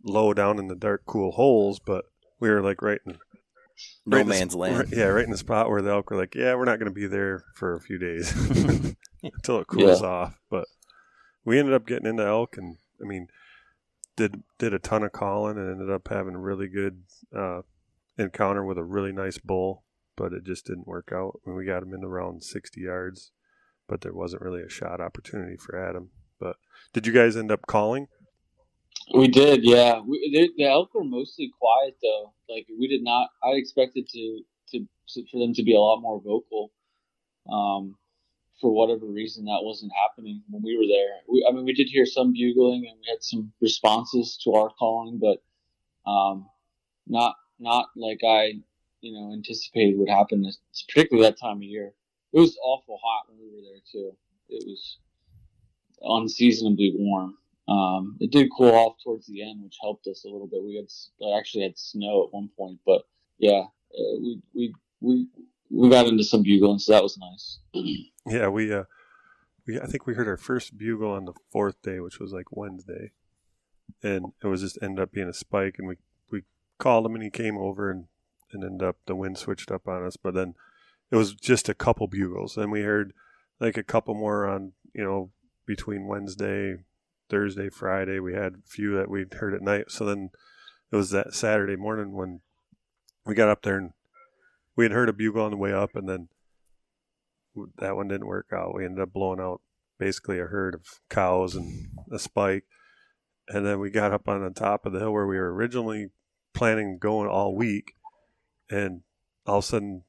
[0.03, 2.05] low down in the dark, cool holes, but
[2.39, 3.17] we were like right in
[4.05, 4.77] no right man's the, land.
[4.77, 6.91] Right, yeah, right in the spot where the elk were like, yeah, we're not going
[6.91, 8.31] to be there for a few days
[9.23, 10.07] until it cools yeah.
[10.07, 10.39] off.
[10.49, 10.65] But
[11.45, 13.27] we ended up getting into elk, and I mean,
[14.15, 17.03] did did a ton of calling, and ended up having a really good
[17.35, 17.61] uh,
[18.17, 19.83] encounter with a really nice bull
[20.17, 21.39] but it just didn't work out.
[21.43, 23.31] When we got him in around 60 yards,
[23.87, 26.09] but there wasn't really a shot opportunity for Adam.
[26.39, 26.57] But
[26.91, 28.07] did you guys end up calling?
[29.13, 30.01] We did, yeah.
[30.05, 32.33] We, they, the elk were mostly quiet though.
[32.49, 33.29] Like we did not.
[33.41, 36.71] I expected to, to, to for them to be a lot more vocal.
[37.49, 37.95] Um,
[38.59, 41.21] for whatever reason, that wasn't happening when we were there.
[41.29, 44.69] We, I mean, we did hear some bugling and we had some responses to our
[44.77, 45.41] calling, but
[46.09, 46.49] um,
[47.05, 48.53] not not like I,
[49.01, 50.41] you know, anticipated would happen.
[50.41, 51.93] This, particularly that time of year.
[52.33, 54.15] It was awful hot when we were there too.
[54.49, 54.97] It was
[56.01, 57.37] unseasonably warm.
[57.67, 60.63] Um, it did cool off towards the end, which helped us a little bit.
[60.63, 63.03] We had actually had snow at one point, but
[63.39, 65.27] yeah, uh, we we we
[65.69, 67.59] we got into some bugling, so that was nice.
[68.25, 68.83] yeah, we uh,
[69.65, 72.45] we I think we heard our first bugle on the fourth day, which was like
[72.51, 73.11] Wednesday,
[74.01, 75.95] and it was just ended up being a spike, and we
[76.31, 76.43] we
[76.77, 78.05] called him, and he came over, and
[78.53, 80.55] and ended up the wind switched up on us, but then
[81.11, 83.13] it was just a couple bugles, and we heard
[83.59, 85.31] like a couple more on you know
[85.65, 86.77] between Wednesday
[87.29, 88.19] Thursday, Friday.
[88.19, 89.91] We had a few that we'd heard at night.
[89.91, 90.31] So then
[90.91, 92.41] it was that Saturday morning when
[93.25, 93.91] we got up there and
[94.75, 96.29] we had heard a bugle on the way up, and then
[97.79, 98.75] that one didn't work out.
[98.75, 99.61] We ended up blowing out
[99.97, 102.65] basically a herd of cows and a spike.
[103.49, 106.09] And then we got up on the top of the hill where we were originally
[106.53, 107.93] planning going all week,
[108.69, 109.01] and
[109.45, 110.03] all of a sudden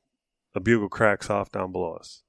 [0.54, 2.22] a bugle cracks off down below us.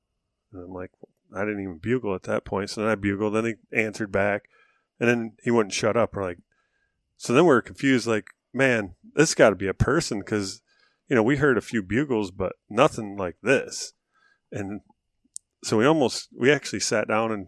[0.51, 0.91] And I'm like,
[1.35, 2.69] I didn't even bugle at that point.
[2.69, 3.35] So then I bugled.
[3.35, 4.49] Then he answered back
[4.99, 6.15] and then he wouldn't shut up.
[6.15, 6.39] We're like,
[7.17, 8.07] so then we're confused.
[8.07, 10.61] Like, man, this got to be a person because
[11.07, 13.93] you know we heard a few bugles, but nothing like this.
[14.51, 14.81] And
[15.63, 17.47] so we almost we actually sat down and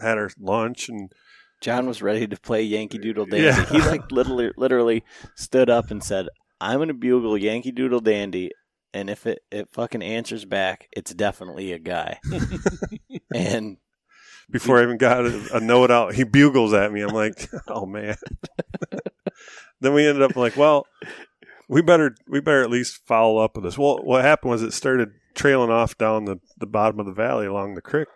[0.00, 1.12] had our lunch and.
[1.60, 3.44] John was ready to play Yankee Doodle Dandy.
[3.44, 3.64] Yeah.
[3.66, 5.04] he like literally, literally
[5.36, 6.26] stood up and said,
[6.62, 8.52] "I'm going to bugle Yankee Doodle Dandy,
[8.94, 12.20] and if it it fucking answers back, it's definitely a guy."
[13.34, 13.78] and
[14.52, 16.14] before I even got a, a note out.
[16.14, 17.00] He bugles at me.
[17.00, 18.16] I'm like, oh man.
[19.80, 20.86] then we ended up like, well,
[21.68, 23.78] we better we better at least follow up with this.
[23.78, 27.46] Well, what happened was it started trailing off down the, the bottom of the valley
[27.46, 28.08] along the creek.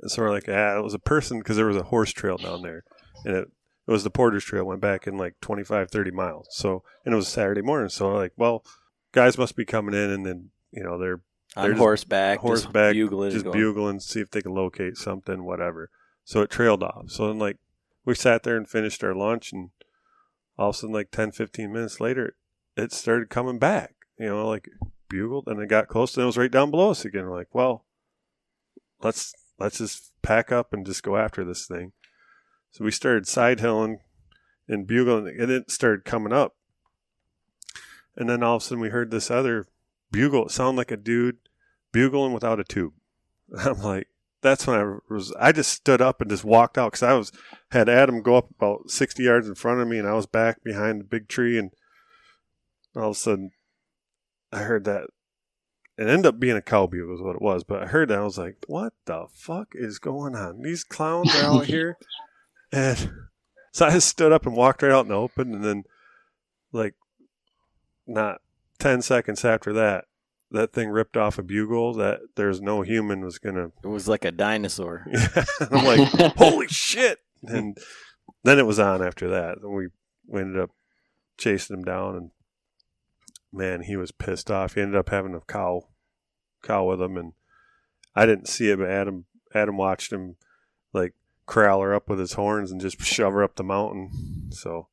[0.00, 2.36] And so we're like, ah, it was a person because there was a horse trail
[2.36, 2.84] down there,
[3.24, 3.48] and it
[3.86, 4.64] it was the Porter's Trail.
[4.64, 6.48] Went back in like 25, 30 miles.
[6.50, 7.88] So and it was Saturday morning.
[7.88, 8.64] So like, well,
[9.12, 11.20] guys must be coming in, and then you know they're
[11.56, 15.90] on horseback, horseback, just bugling, just bugling, see if they can locate something, whatever.
[16.24, 17.10] So it trailed off.
[17.10, 17.56] So then, like,
[18.04, 19.70] we sat there and finished our lunch, and
[20.58, 22.36] all of a sudden, like 10, 15 minutes later,
[22.76, 23.94] it started coming back.
[24.18, 24.68] You know, like
[25.08, 27.24] bugled, and it got close, and it was right down below us again.
[27.24, 27.84] We're like, well,
[29.02, 31.92] let's let's just pack up and just go after this thing.
[32.76, 34.00] So we started side hilling
[34.68, 36.56] and bugling, and it started coming up.
[38.14, 39.66] And then all of a sudden, we heard this other
[40.12, 40.44] bugle.
[40.44, 41.38] It sounded like a dude
[41.90, 42.92] bugling without a tube.
[43.58, 44.08] I'm like,
[44.42, 45.32] that's when I was.
[45.40, 47.32] I just stood up and just walked out because I was
[47.70, 50.62] had Adam go up about 60 yards in front of me, and I was back
[50.62, 51.70] behind the big tree, and
[52.94, 53.52] all of a sudden,
[54.52, 55.04] I heard that.
[55.96, 57.64] It ended up being a cow bugle, is what it was.
[57.64, 60.60] But I heard that I was like, "What the fuck is going on?
[60.60, 61.96] These clowns are out here!"
[62.72, 63.10] And
[63.72, 65.84] so I just stood up and walked right out in the open, and then,
[66.72, 66.94] like,
[68.06, 68.40] not
[68.78, 70.04] 10 seconds after that,
[70.50, 73.72] that thing ripped off a bugle that there's no human was going to.
[73.82, 75.06] It was like a dinosaur.
[75.70, 77.18] I'm like, holy shit.
[77.42, 77.76] And
[78.44, 79.58] then it was on after that.
[79.58, 79.88] And we,
[80.26, 80.70] we ended up
[81.36, 82.30] chasing him down and
[83.52, 84.74] man, he was pissed off.
[84.74, 85.88] He ended up having a cow,
[86.62, 87.16] cow with him.
[87.16, 87.32] And
[88.14, 89.24] I didn't see it, but Adam,
[89.54, 90.36] Adam watched him
[90.92, 91.14] like
[91.46, 94.50] corral her up with his horns and just shove her up the mountain.
[94.50, 94.88] So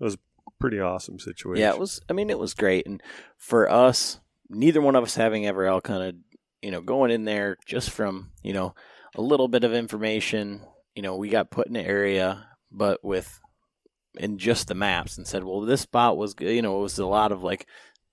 [0.00, 0.18] it was
[0.58, 1.60] pretty awesome situation.
[1.60, 2.00] Yeah, it was.
[2.08, 3.02] I mean, it was great, and
[3.36, 6.22] for us, neither one of us having ever elk hunted,
[6.62, 8.74] you know, going in there just from you know
[9.14, 10.62] a little bit of information.
[10.94, 13.40] You know, we got put in the area, but with
[14.18, 16.54] in just the maps and said, well, this spot was good.
[16.54, 17.66] you know it was a lot of like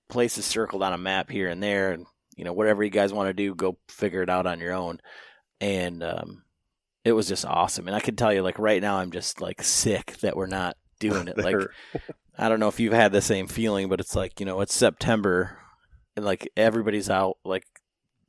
[0.08, 3.28] places circled on a map here and there, and you know whatever you guys want
[3.28, 5.00] to do, go figure it out on your own,
[5.60, 6.44] and um,
[7.06, 7.88] it was just awesome.
[7.88, 10.76] And I can tell you, like right now, I'm just like sick that we're not
[11.00, 11.38] doing it.
[11.38, 11.56] like
[12.38, 14.74] I don't know if you've had the same feeling, but it's like you know it's
[14.74, 15.58] September,
[16.16, 17.64] and like everybody's out like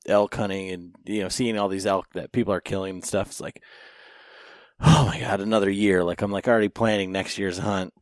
[0.06, 3.28] elk hunting and you know seeing all these elk that people are killing and stuff.
[3.28, 3.62] It's like,
[4.80, 6.04] oh my god, another year.
[6.04, 7.94] Like I'm like already planning next year's hunt.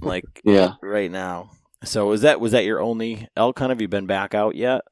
[0.00, 1.50] Like yeah, right now.
[1.82, 3.70] So was that was that your only elk hunt?
[3.70, 4.82] Have you been back out yet?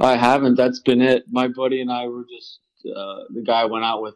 [0.00, 0.54] I haven't.
[0.54, 1.24] That's been it.
[1.28, 4.14] My buddy and I were just uh, the guy I went out with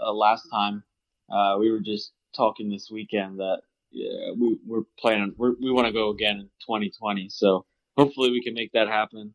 [0.00, 0.82] uh, last time.
[1.30, 5.34] Uh, we were just talking this weekend that yeah, we, we're planning.
[5.36, 7.28] We're, we want to go again in 2020.
[7.30, 7.64] So
[7.96, 9.34] hopefully we can make that happen.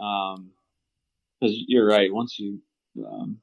[0.00, 0.50] Um,
[1.40, 2.12] because you're right.
[2.12, 2.60] Once you,
[3.06, 3.38] um,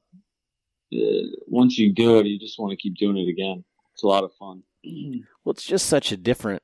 [0.94, 3.64] uh, once you do it, you just want to keep doing it again.
[3.94, 4.62] It's a lot of fun.
[5.44, 6.62] well, it's just such a different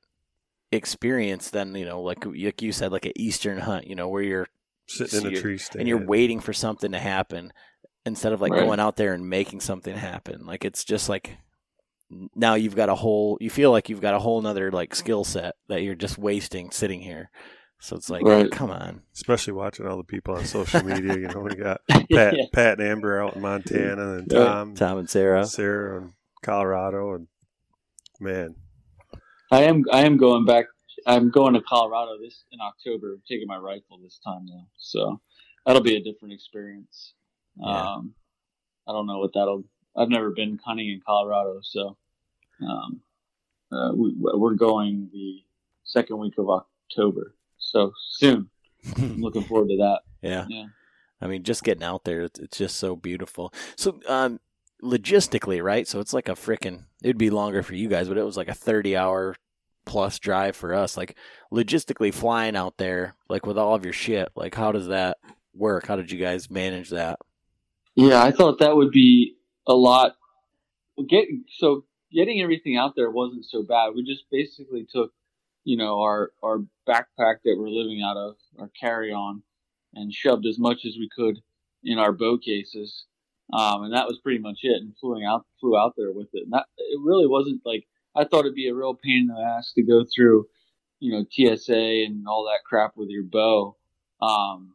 [0.70, 3.86] experience than you know, like like you said, like an eastern hunt.
[3.86, 4.48] You know, where you're
[4.86, 5.80] Sitting in a tree stand.
[5.80, 7.52] and you're waiting for something to happen
[8.06, 8.64] instead of like Right.
[8.64, 10.44] going out there and making something happen.
[10.46, 11.36] Like it's just like
[12.34, 13.38] now you've got a whole.
[13.40, 16.70] You feel like you've got a whole nother like skill set that you're just wasting
[16.70, 17.30] sitting here.
[17.80, 18.50] So it's like, Right.
[18.50, 19.02] come on.
[19.14, 21.14] Especially watching all the people on social media.
[21.16, 22.30] You know, we got Yeah.
[22.30, 24.38] Pat, Pat and Amber out in Montana, and Yeah.
[24.44, 25.44] Tom, Tom and Sarah.
[25.44, 27.26] Sarah in Colorado, and
[28.20, 28.54] man,
[29.50, 30.66] I am I am going back.
[31.06, 33.14] I'm going to Colorado this in October.
[33.14, 35.20] I'm taking my rifle this time though, so
[35.66, 37.14] that'll be a different experience.
[37.56, 37.94] Yeah.
[37.94, 38.14] Um,
[38.86, 39.64] I don't know what that'll.
[39.96, 41.96] I've never been hunting in Colorado, so
[42.60, 43.00] um,
[43.72, 45.42] uh, we, we're going the
[45.84, 47.34] second week of October.
[47.58, 48.50] So soon.
[48.96, 50.00] I'm looking forward to that.
[50.22, 50.46] Yeah.
[50.48, 50.66] Yeah.
[51.20, 53.52] I mean, just getting out there, it's, it's just so beautiful.
[53.76, 54.40] So, um,
[54.82, 55.88] logistically, right?
[55.88, 58.48] So it's like a freaking, it'd be longer for you guys, but it was like
[58.48, 59.34] a 30 hour
[59.86, 60.96] plus drive for us.
[60.96, 61.16] Like,
[61.52, 65.16] logistically flying out there, like with all of your shit, like, how does that
[65.54, 65.86] work?
[65.86, 67.18] How did you guys manage that?
[67.96, 69.36] Yeah, I thought that would be
[69.66, 70.16] a lot.
[71.08, 71.26] Get
[71.58, 73.90] so getting everything out there wasn't so bad.
[73.94, 75.12] We just basically took,
[75.64, 79.42] you know, our our backpack that we're living out of, our carry on,
[79.94, 81.40] and shoved as much as we could
[81.84, 83.04] in our bow cases,
[83.52, 84.80] um, and that was pretty much it.
[84.80, 86.44] And flew out flew out there with it.
[86.44, 87.86] And that it really wasn't like
[88.16, 90.46] I thought it'd be a real pain in the ass to go through,
[90.98, 93.76] you know, TSA and all that crap with your bow.
[94.20, 94.74] Um,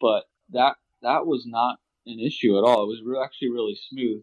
[0.00, 2.84] but that that was not an issue at all.
[2.84, 4.22] It was re- actually really smooth,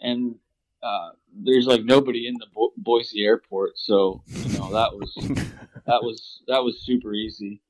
[0.00, 0.36] and
[0.82, 5.14] uh, there's like nobody in the Bo- Boise airport, so you know that was
[5.86, 7.60] that was that was super easy.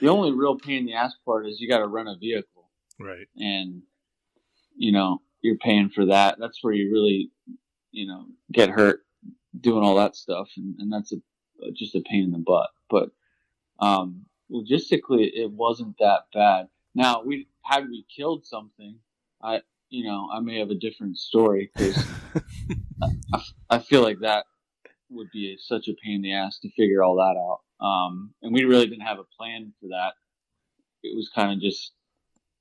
[0.00, 2.68] The only real pain in the ass part is you got to rent a vehicle,
[2.98, 3.26] Right.
[3.36, 3.82] and
[4.76, 6.38] you know you're paying for that.
[6.40, 7.30] That's where you really,
[7.92, 9.00] you know, get hurt
[9.58, 11.16] doing all that stuff, and, and that's a
[11.72, 12.70] just a pain in the butt.
[12.90, 13.10] But
[13.78, 16.66] um, logistically, it wasn't that bad.
[16.96, 18.96] Now, we had we killed something,
[19.42, 22.02] I you know I may have a different story because
[23.34, 24.46] I, I feel like that
[25.10, 27.86] would be such a pain in the ass to figure all that out.
[27.86, 30.14] Um, and we really didn't have a plan for that.
[31.02, 31.92] It was kind of just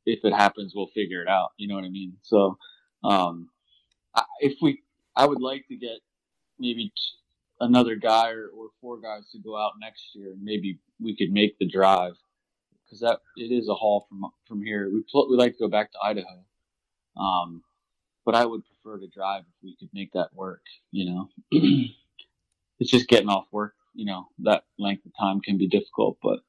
[0.05, 1.51] if it happens, we'll figure it out.
[1.55, 2.17] You know what I mean?
[2.21, 2.57] So,
[3.05, 3.47] um,
[4.13, 4.83] I, if we,
[5.15, 5.99] I would like to get
[6.59, 6.93] maybe t-
[7.61, 11.31] another guy or, or four guys to go out next year, and maybe we could
[11.31, 12.15] make the drive
[12.85, 14.89] because that it is a haul from from here.
[14.91, 16.43] We pl- we like to go back to Idaho,
[17.17, 17.63] um,
[18.25, 20.61] but I would prefer to drive if we could make that work.
[20.91, 21.29] You know,
[22.79, 23.73] it's just getting off work.
[23.93, 26.39] You know, that length of time can be difficult, but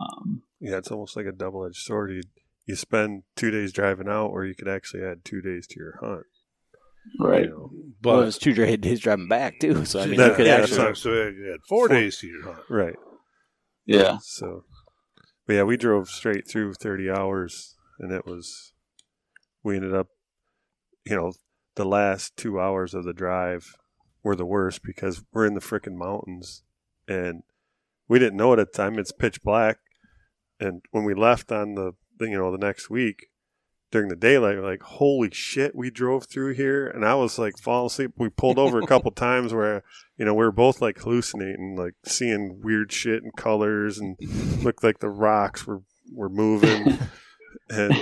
[0.00, 2.10] um, yeah, it's almost like a double edged sword.
[2.12, 2.22] You
[2.66, 5.98] you spend two days driving out, or you could actually add two days to your
[6.02, 6.24] hunt.
[7.20, 7.44] right.
[7.44, 7.70] You know?
[8.02, 9.84] But it was two days driving back, too.
[9.84, 10.76] So, I mean, That- you could yeah, actually.
[10.76, 12.58] so- so you had four days to your hunt.
[12.68, 12.96] Right.
[13.86, 14.18] Yeah.
[14.20, 14.64] So,
[15.46, 18.72] but yeah, we drove straight through 30 hours, and it was,
[19.62, 20.08] we ended up,
[21.04, 21.32] you know,
[21.76, 23.76] the last two hours of the drive
[24.22, 26.62] were the worst because we're in the frickin' mountains,
[27.06, 27.42] and
[28.08, 28.98] we didn't know it at the time.
[28.98, 29.78] It's pitch black,
[30.58, 33.26] and when we left on the you know, the next week
[33.90, 37.86] during the daylight, like, holy shit, we drove through here, and I was like falling
[37.86, 38.12] asleep.
[38.16, 39.82] We pulled over a couple times where
[40.16, 44.16] you know, we were both like hallucinating, like seeing weird shit and colors, and
[44.62, 45.82] looked like the rocks were
[46.12, 46.98] were moving.
[47.70, 47.94] and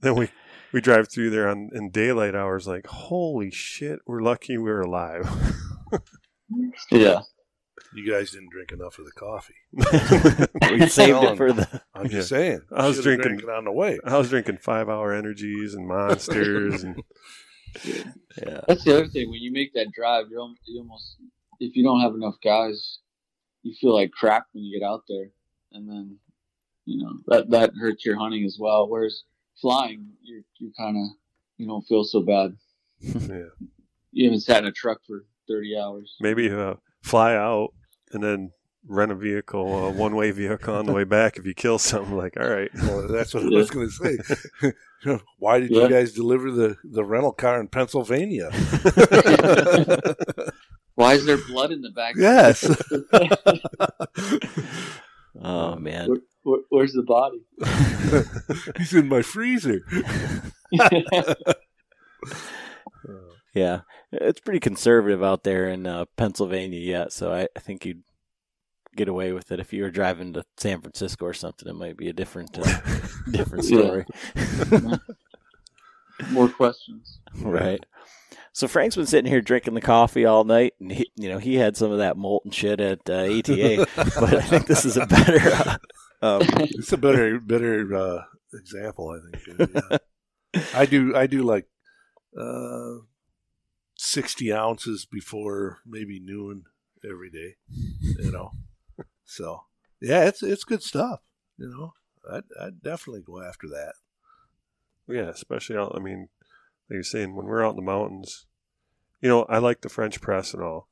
[0.00, 0.30] then we
[0.72, 5.28] we drive through there on in daylight hours, like holy shit, we're lucky we're alive.
[6.90, 7.20] Yeah.
[7.94, 9.54] You guys didn't drink enough of the coffee.
[9.72, 11.82] we saved it for the.
[11.94, 12.08] I'm Yeah.
[12.12, 12.60] just saying.
[12.72, 13.98] I was Should've drinking- drank it on the way.
[14.04, 17.02] I was drinking five hour energies and monsters, and
[17.84, 18.60] Yeah.
[18.68, 19.30] That's the other thing.
[19.30, 21.16] When you make that drive, you're al- you almost
[21.60, 22.98] if you don't have enough guys,
[23.62, 25.30] you feel like crap when you get out there,
[25.72, 26.16] and then
[26.84, 28.88] you know that that hurts your hunting as well.
[28.88, 29.22] Whereas
[29.60, 31.16] flying, you're you kind of
[31.58, 32.56] you don't feel so bad.
[33.00, 33.44] yeah,
[34.12, 36.16] You haven't sat in a truck for thirty hours.
[36.20, 37.72] maybe uh, fly out
[38.12, 38.52] and then
[38.86, 41.36] rent a vehicle, a one way vehicle on the way back.
[41.36, 43.94] If you kill something, like all right, Well, that's what I was going to
[45.02, 45.18] say.
[45.38, 45.82] Why did Yeah.
[45.82, 48.50] you guys deliver the, the rental car in Pennsylvania?
[50.94, 52.14] Why is there blood in the back?
[52.16, 52.62] yes.
[55.42, 56.08] Oh, man.
[56.08, 57.40] Where, where, where's the body?
[58.76, 59.80] He's in my freezer.
[63.54, 63.80] Yeah,
[64.12, 68.02] it's pretty conservative out there in uh, Pennsylvania yet, so I, I think you'd
[68.96, 69.60] get away with it.
[69.60, 72.80] If you were driving to San Francisco or something, it might be a different uh,
[73.30, 74.04] different story,
[76.30, 77.20] More questions.
[77.40, 77.84] right?
[78.52, 81.54] So Frank's been sitting here drinking the coffee all night, and he, you know he
[81.54, 85.06] had some of that molten shit at uh, ATA, but I think this is a
[85.06, 85.40] better.
[85.40, 85.76] Uh,
[86.22, 89.70] um, it's a better better uh, example, I think.
[89.74, 89.98] Yeah.
[90.74, 91.66] I do I do like
[92.36, 92.96] uh,
[94.00, 96.64] sixty ounces before maybe noon
[97.04, 97.56] every day.
[98.00, 98.52] You know,
[99.24, 99.64] so
[100.00, 101.20] yeah, it's it's good stuff.
[101.58, 101.94] You know,
[102.30, 103.92] I'd, I'd definitely go after that.
[105.06, 105.92] Yeah, especially out.
[105.94, 106.28] I mean,
[106.88, 108.46] like you're saying, when we're out in the mountains,
[109.20, 110.88] you know, I like the French press and all,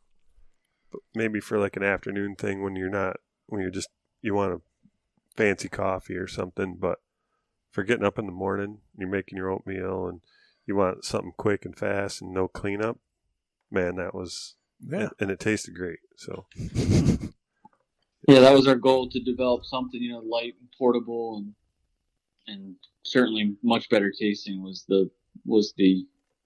[0.92, 3.88] but maybe for like an afternoon thing when you're not, when you're just,
[4.20, 4.60] you want a
[5.36, 6.98] fancy coffee or something, but
[7.70, 10.20] for getting up in the morning, you're making your oatmeal and
[10.68, 12.98] you want something quick and fast and no cleanup,
[13.70, 14.54] man, that was,
[14.86, 15.08] Yeah.
[15.18, 15.98] and it tasted great.
[16.16, 16.46] So,
[18.28, 21.54] Yeah, that was our goal to develop something you know light and portable and
[22.46, 25.10] and certainly much better tasting was the
[25.46, 26.04] was the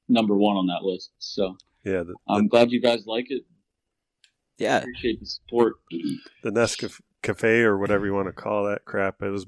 [0.08, 1.10] number one on that list.
[1.18, 3.42] So yeah, the, I'm glad you guys like it.
[4.58, 5.74] yeah, Appreciate the support.
[6.44, 9.20] the Nescafe or whatever you want to call that crap.
[9.22, 9.46] It was,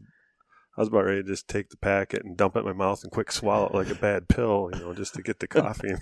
[0.77, 3.03] I was about ready to just take the packet and dump it in my mouth
[3.05, 5.95] and quick swallow it like a bad pill, you know, just to get the coffee.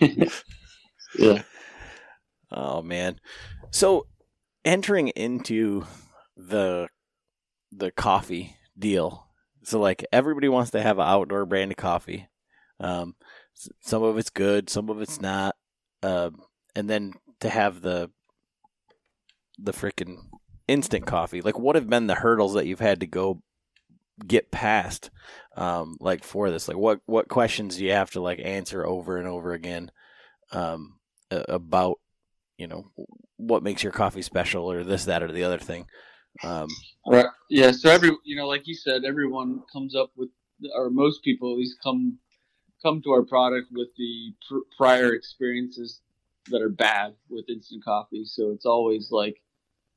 [1.18, 1.42] Yeah.
[2.50, 3.20] Oh man.
[3.70, 4.06] So
[4.64, 5.84] entering into
[6.36, 6.88] the
[7.72, 9.26] the coffee deal.
[9.64, 12.28] So like everybody wants to have an outdoor brand of coffee.
[12.78, 13.14] Um
[13.80, 15.56] some of it's good, some of it's not.
[16.02, 16.42] Um
[16.74, 18.10] and then to have the
[19.58, 20.16] the freaking
[20.68, 21.42] instant coffee.
[21.42, 23.42] Like what have been the hurdles that you've had to go
[24.26, 25.10] get past
[25.56, 26.68] um like for this?
[26.68, 29.90] Like what what questions do you have to like answer over and over again
[30.52, 30.98] um
[31.30, 31.98] about
[32.58, 32.90] you know
[33.36, 35.86] what makes your coffee special or this that or the other thing
[36.42, 36.68] um
[37.06, 37.26] Right.
[37.48, 37.72] Yeah.
[37.72, 40.28] So every you know, like you said, everyone comes up with,
[40.74, 42.18] or most people at least come
[42.82, 46.00] come to our product with the pr- prior experiences
[46.50, 48.24] that are bad with instant coffee.
[48.24, 49.40] So it's always like,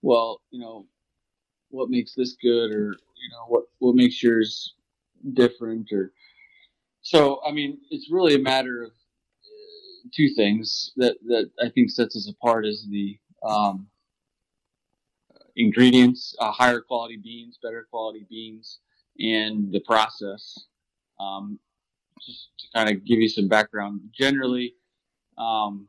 [0.01, 0.85] well, you know,
[1.73, 4.75] what makes this good, or you know, what what makes yours
[5.33, 6.11] different, or
[7.01, 7.41] so.
[7.45, 12.15] I mean, it's really a matter of uh, two things that that I think sets
[12.15, 13.87] us apart is the um,
[15.55, 18.79] ingredients, uh, higher quality beans, better quality beans,
[19.19, 20.59] and the process.
[21.19, 21.59] Um,
[22.21, 24.75] just to kind of give you some background, generally,
[25.37, 25.87] um,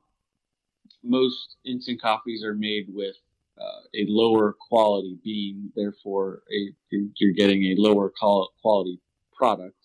[1.02, 3.16] most instant coffees are made with
[3.60, 8.12] uh, a lower quality bean, therefore, a, you're, getting a lower
[8.60, 9.00] quality
[9.36, 9.76] product.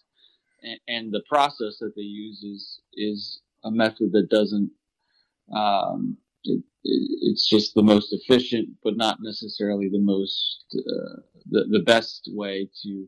[0.63, 4.71] And, and the process that they use is is a method that doesn't
[5.55, 11.83] um, it, it's just the most efficient, but not necessarily the most uh, the the
[11.85, 13.07] best way to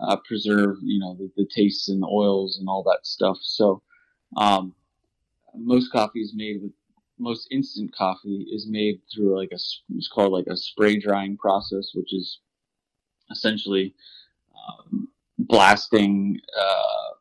[0.00, 3.38] uh, preserve, you know, the, the tastes and the oils and all that stuff.
[3.40, 3.82] So,
[4.36, 4.74] um,
[5.54, 6.72] most coffee is made with
[7.22, 9.58] most instant coffee is made through like a
[9.96, 12.40] it's called like a spray drying process, which is
[13.30, 13.94] essentially
[14.68, 15.08] um,
[15.38, 17.14] blasting uh,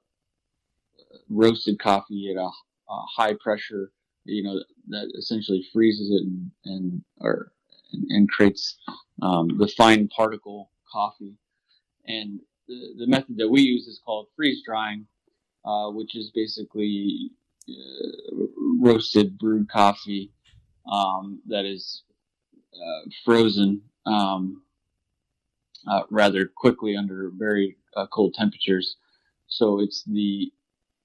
[1.29, 2.49] roasted coffee at a,
[2.89, 3.91] a high pressure
[4.25, 7.51] you know that essentially freezes it and and or
[7.93, 8.77] and, and creates
[9.21, 11.35] um, the fine particle coffee.
[12.07, 15.05] And the, the method that we use is called freeze drying,
[15.65, 17.31] uh, which is basically
[18.79, 20.31] roasted brewed coffee
[20.91, 22.03] um, that is
[22.73, 24.61] uh, frozen um,
[25.87, 28.95] uh, rather quickly under very uh, cold temperatures.
[29.47, 30.51] So it's the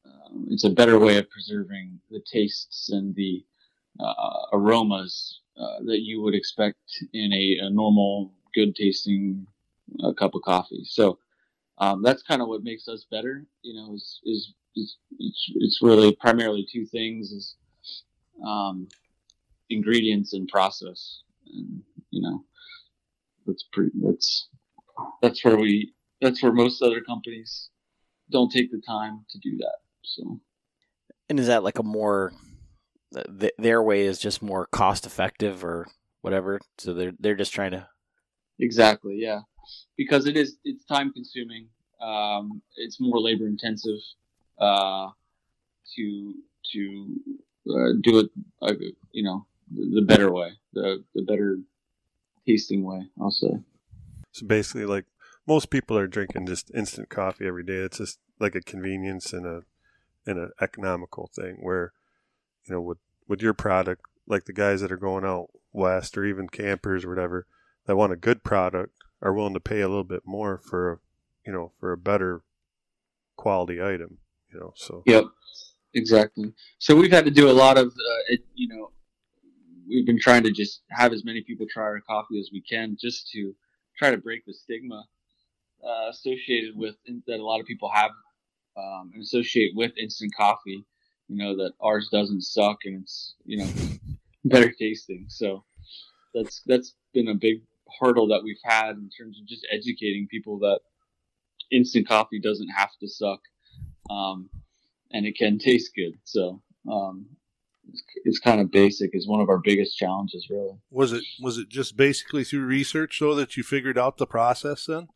[0.05, 3.45] um, it's a better way of preserving the tastes and the
[3.99, 6.79] uh, aromas uh, that you would expect
[7.13, 9.47] in a, a normal, good tasting
[10.05, 10.85] uh, cup of coffee.
[10.85, 11.19] So
[11.79, 13.45] um, that's kind of what makes us better.
[13.63, 17.55] You know, is is, is it's, it's really primarily two things: is
[18.47, 18.89] um,
[19.71, 21.23] ingredients and process.
[21.53, 22.45] And you know,
[23.47, 23.93] that's pretty.
[24.01, 24.49] That's
[25.23, 25.93] that's where we.
[26.21, 27.69] That's where most other companies
[28.31, 29.77] don't take the time to do that.
[30.03, 30.41] So
[31.29, 32.33] and is that like a more
[33.13, 35.87] th- their way is just more cost effective or
[36.23, 37.87] whatever so they're they're just trying to
[38.59, 39.41] exactly, yeah,
[39.97, 41.69] because it is it's time consuming.
[42.01, 43.99] Um, it's more labor intensive
[44.59, 45.09] uh,
[45.97, 46.35] to
[46.73, 47.17] to
[47.71, 48.31] uh, do it.
[48.63, 48.75] Uh,
[49.13, 51.59] you know, the, the better way, the the better
[52.47, 53.07] tasting way.
[53.21, 53.59] I'll say.
[54.33, 55.07] So basically, like
[55.47, 57.79] most people are drinking just instant coffee every day.
[57.79, 59.63] It's just like a convenience and a
[60.27, 61.59] and an economical thing.
[61.61, 61.93] Where
[62.67, 62.99] you know, with
[63.29, 67.11] with your product, like the guys that are going out west or even campers or
[67.11, 67.47] whatever
[67.87, 71.01] that want a good product are willing to pay a little bit more for
[71.47, 72.43] you know for a better
[73.37, 74.19] quality item.
[74.53, 75.25] You know, so Yep.
[75.95, 76.53] exactly.
[76.79, 78.93] So we've had to do a lot of, uh, it, you know,
[79.89, 82.97] we've been trying to just have as many people try our coffee as we can,
[82.99, 83.55] just to
[83.99, 85.05] try to break the stigma
[85.85, 86.95] uh, associated with
[87.27, 88.11] that a lot of people have
[88.77, 90.85] um, and associate with instant coffee.
[91.29, 93.69] You know that ours doesn't suck and it's you know
[94.45, 95.27] better tasting.
[95.29, 95.65] So
[96.35, 97.63] that's that's been a big
[98.01, 100.81] hurdle that we've had in terms of just educating people that
[101.71, 103.41] instant coffee doesn't have to suck,
[104.11, 104.49] um,
[105.13, 106.15] and it can taste good.
[106.25, 107.27] So um,
[107.93, 109.11] it's, it's, kind of basic.
[109.15, 110.79] Is one of our biggest challenges, really.
[110.91, 114.87] Was it was it just basically through research though that you figured out the process
[114.87, 115.09] then?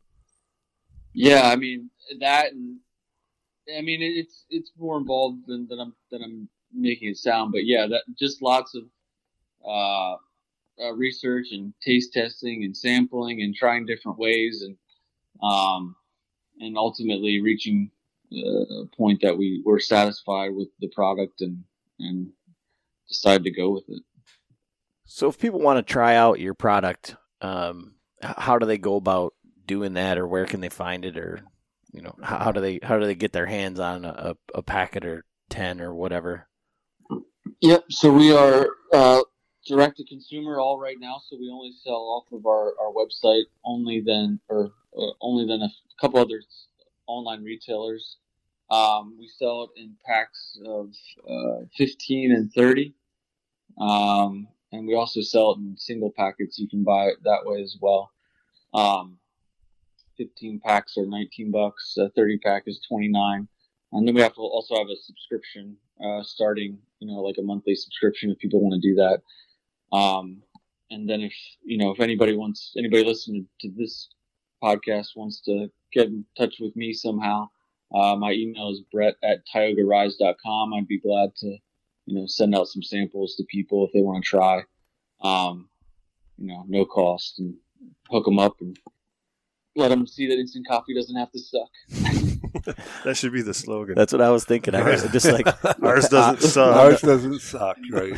[1.13, 2.77] Yeah, I mean that, and
[3.77, 7.51] I mean it's it's more involved than, than I'm than I'm making it sound.
[7.51, 8.83] But yeah, that just lots of
[9.67, 10.17] uh,
[10.81, 14.77] uh, research and taste testing and sampling and trying different ways and
[15.43, 15.95] um,
[16.59, 17.91] and ultimately reaching
[18.33, 21.63] uh, a point that we were satisfied with the product and
[21.99, 22.29] and
[23.07, 24.01] decided to go with it.
[25.05, 29.33] So, if people want to try out your product, um, how do they go about
[29.65, 31.41] doing that, or where can they find it, or
[31.91, 34.61] you know, how, how do they how do they get their hands on a, a
[34.61, 36.47] packet or ten or whatever?
[37.61, 37.85] Yep.
[37.89, 39.21] So we are uh,
[39.65, 41.21] direct to consumer all right now.
[41.27, 43.43] So we only sell off of our, our website.
[43.63, 46.41] Only then, or uh, only then a couple other
[47.07, 48.17] online retailers.
[48.69, 50.91] Um, we sell it in packs of
[51.29, 52.93] uh, 15 and 30.
[53.79, 56.57] Um, and we also sell it in single packets.
[56.57, 58.11] You can buy it that way as well.
[58.73, 59.17] Um,
[60.17, 61.95] 15 packs are 19 bucks.
[61.97, 63.47] A 30 pack is 29.
[63.93, 67.41] And then we have to also have a subscription uh, starting, you know, like a
[67.41, 69.21] monthly subscription if people want to do that.
[69.91, 70.41] Um,
[70.89, 71.33] and then if
[71.63, 74.09] you know if anybody wants anybody listening to this
[74.63, 77.49] podcast wants to get in touch with me somehow,
[77.93, 80.73] uh, my email is bret at tiogarise.com.
[80.73, 81.57] I'd be glad to
[82.05, 84.63] you know send out some samples to people if they want to try.
[85.21, 85.69] Um,
[86.37, 87.55] you know, no cost and
[88.09, 88.77] hook them up and
[89.75, 91.69] let them see that instant coffee doesn't have to suck.
[93.03, 93.95] that should be the slogan.
[93.95, 94.75] That's what I was thinking.
[94.75, 95.47] I was just like
[95.81, 96.75] ours doesn't suck.
[96.75, 98.17] Ours doesn't suck, right?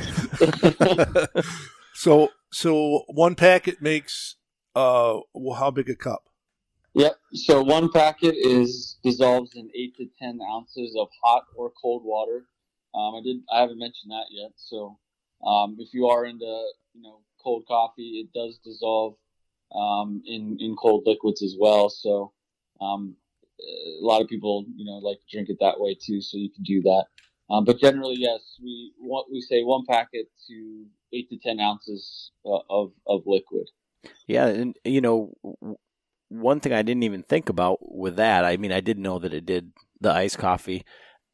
[1.94, 4.36] so, so one packet makes
[4.76, 6.24] uh, well, how big a cup?
[6.96, 7.16] Yep.
[7.34, 12.46] So one packet is dissolves in eight to ten ounces of hot or cold water.
[12.96, 13.38] Um, I did.
[13.52, 14.52] I haven't mentioned that yet.
[14.56, 15.00] So
[15.46, 16.46] um, if you are into
[16.94, 19.16] you know cold coffee, it does dissolve
[19.76, 21.90] um, in in cold liquids as well.
[21.90, 22.34] So
[22.82, 23.16] um,
[23.60, 26.22] a lot of people, you know, like to drink it that way too.
[26.22, 27.06] So you can do that.
[27.50, 32.32] Um, but generally, yes, we want, we say one packet to eight to ten ounces
[32.46, 33.68] uh, of of liquid.
[34.28, 35.34] Yeah, and you know,
[36.30, 38.46] one thing I didn't even think about with that.
[38.46, 39.72] I mean, I did know that it did
[40.02, 40.86] the iced coffee,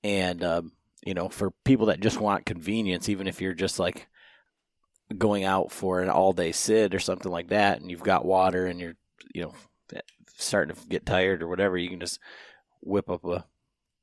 [0.03, 0.71] and um,
[1.05, 4.07] you know, for people that just want convenience, even if you're just like
[5.17, 8.65] going out for an all day sit or something like that, and you've got water
[8.65, 8.95] and you're
[9.33, 9.53] you know
[10.39, 12.19] starting to get tired or whatever, you can just
[12.81, 13.45] whip up a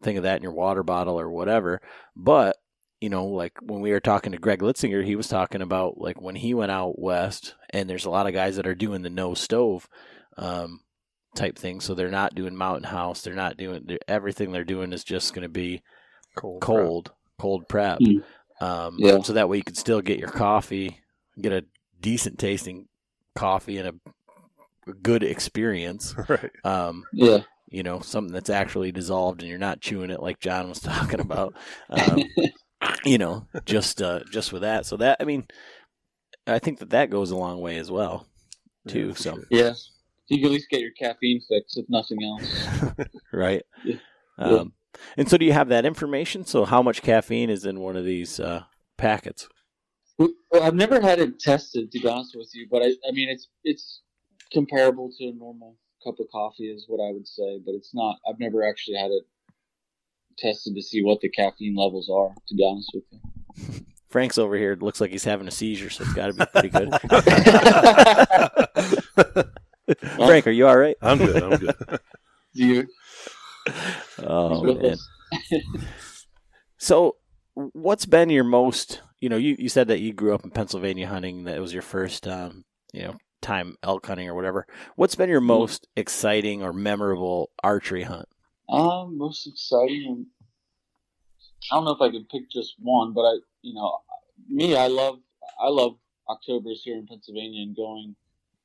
[0.02, 1.80] thing of that in your water bottle or whatever.
[2.14, 2.56] But
[3.00, 6.20] you know, like when we were talking to Greg Litzinger, he was talking about like
[6.20, 9.10] when he went out west, and there's a lot of guys that are doing the
[9.10, 9.88] no stove
[10.38, 10.80] um,
[11.34, 11.80] type thing.
[11.80, 13.22] So they're not doing mountain house.
[13.22, 14.52] They're not doing they're, everything.
[14.52, 15.82] They're doing is just going to be
[16.36, 17.14] cold, cold, prep.
[17.38, 17.98] cold prep.
[18.00, 18.24] Mm.
[18.60, 19.20] Um, yeah.
[19.22, 21.00] So that way you can still get your coffee,
[21.40, 21.64] get a
[22.00, 22.88] decent tasting
[23.34, 26.14] coffee and a good experience.
[26.28, 26.50] Right.
[26.64, 27.40] Um, yeah.
[27.68, 31.20] You know, something that's actually dissolved and you're not chewing it like John was talking
[31.20, 31.54] about.
[31.90, 32.22] Um,
[33.04, 34.86] you know, just uh, just with that.
[34.86, 35.46] So that I mean,
[36.46, 38.26] I think that that goes a long way as well,
[38.86, 39.08] too.
[39.08, 39.44] Yeah, so sure.
[39.50, 39.72] yeah,
[40.28, 42.96] you can at least get your caffeine fix if nothing else.
[43.32, 43.64] right.
[43.84, 43.96] Yeah.
[44.38, 44.72] Um,
[45.16, 46.44] and so, do you have that information?
[46.44, 48.64] So, how much caffeine is in one of these uh,
[48.96, 49.48] packets?
[50.18, 50.32] Well,
[50.62, 53.48] I've never had it tested, to be honest with you, but I, I mean, it's
[53.64, 54.00] it's
[54.52, 57.60] comparable to a normal cup of coffee, is what I would say.
[57.64, 58.16] But it's not.
[58.28, 59.24] I've never actually had it
[60.38, 62.34] tested to see what the caffeine levels are.
[62.48, 63.20] To be honest with you.
[64.08, 64.72] Frank's over here.
[64.72, 66.88] It looks like he's having a seizure, so it's got to be pretty good.
[70.16, 70.96] Frank, are you all right?
[71.02, 71.42] I'm good.
[71.42, 71.74] I'm good.
[72.54, 72.86] you?
[74.18, 74.96] Oh man.
[76.78, 77.16] so,
[77.54, 79.02] what's been your most?
[79.20, 81.44] You know, you, you said that you grew up in Pennsylvania hunting.
[81.44, 84.66] That was your first, um, you know, time elk hunting or whatever.
[84.96, 85.48] What's been your mm-hmm.
[85.48, 88.28] most exciting or memorable archery hunt?
[88.68, 90.26] Um, most exciting.
[91.70, 93.98] I don't know if I could pick just one, but I, you know,
[94.48, 95.18] me, I love,
[95.60, 95.96] I love
[96.28, 98.14] October's here in Pennsylvania and going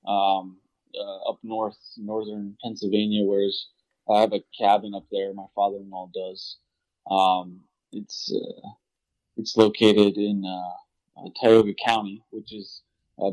[0.08, 0.58] um,
[1.00, 3.68] uh, up north, northern Pennsylvania, whereas
[4.10, 5.34] I have a cabin up there.
[5.34, 6.58] My father-in-law does,
[7.10, 8.70] um, it's uh,
[9.38, 12.82] it's located in uh, Tioga County, which is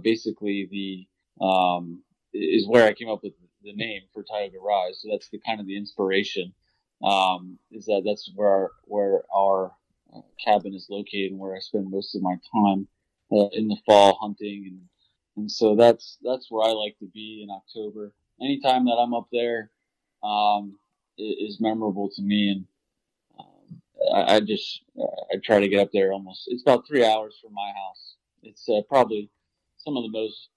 [0.02, 2.02] basically the um,
[2.32, 5.00] is where I came up with the name for Tioga Rise.
[5.00, 6.52] So that's the kind of the inspiration.
[7.02, 9.72] Um, is that that's where our, where our
[10.14, 12.88] uh, cabin is located and where I spend most of my time
[13.30, 14.80] uh, in the fall hunting and
[15.36, 18.12] and so that's that's where I like to be in October.
[18.42, 19.70] Anytime that I'm up there
[20.22, 20.78] um,
[21.18, 22.64] is memorable to me, and
[23.38, 23.82] um,
[24.14, 26.44] I, I, just uh, I try to get up there almost.
[26.46, 28.16] It's about three hours from my house.
[28.42, 29.30] It's uh, probably
[29.78, 30.48] some of the most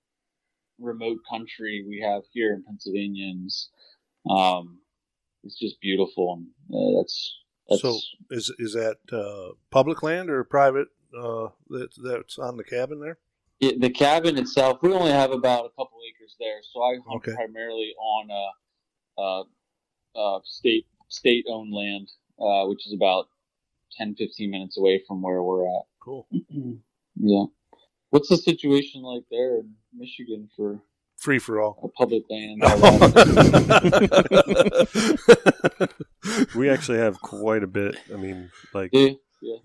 [0.79, 3.69] remote country we have here in Pennsylvania, and it's,
[4.29, 4.79] um,
[5.43, 7.37] it's just beautiful, and uh, that's,
[7.69, 7.81] that's.
[7.81, 7.99] So
[8.29, 10.87] is is that uh, public land or private?
[11.17, 13.17] Uh, that that's on the cabin there.
[13.59, 17.27] It, the cabin itself, we only have about a couple acres there, so I hunt
[17.27, 17.33] okay.
[17.35, 18.51] primarily on uh,
[20.43, 23.27] state state owned land, uh, which is about
[23.97, 25.83] 10, 15 minutes away from where we're at.
[25.99, 26.27] Cool.
[27.15, 27.45] yeah.
[28.09, 30.81] What's the situation like there in Michigan for
[31.17, 32.61] free for all public land?
[36.55, 37.95] we actually have quite a bit.
[38.13, 39.57] I mean, like, yeah, yeah.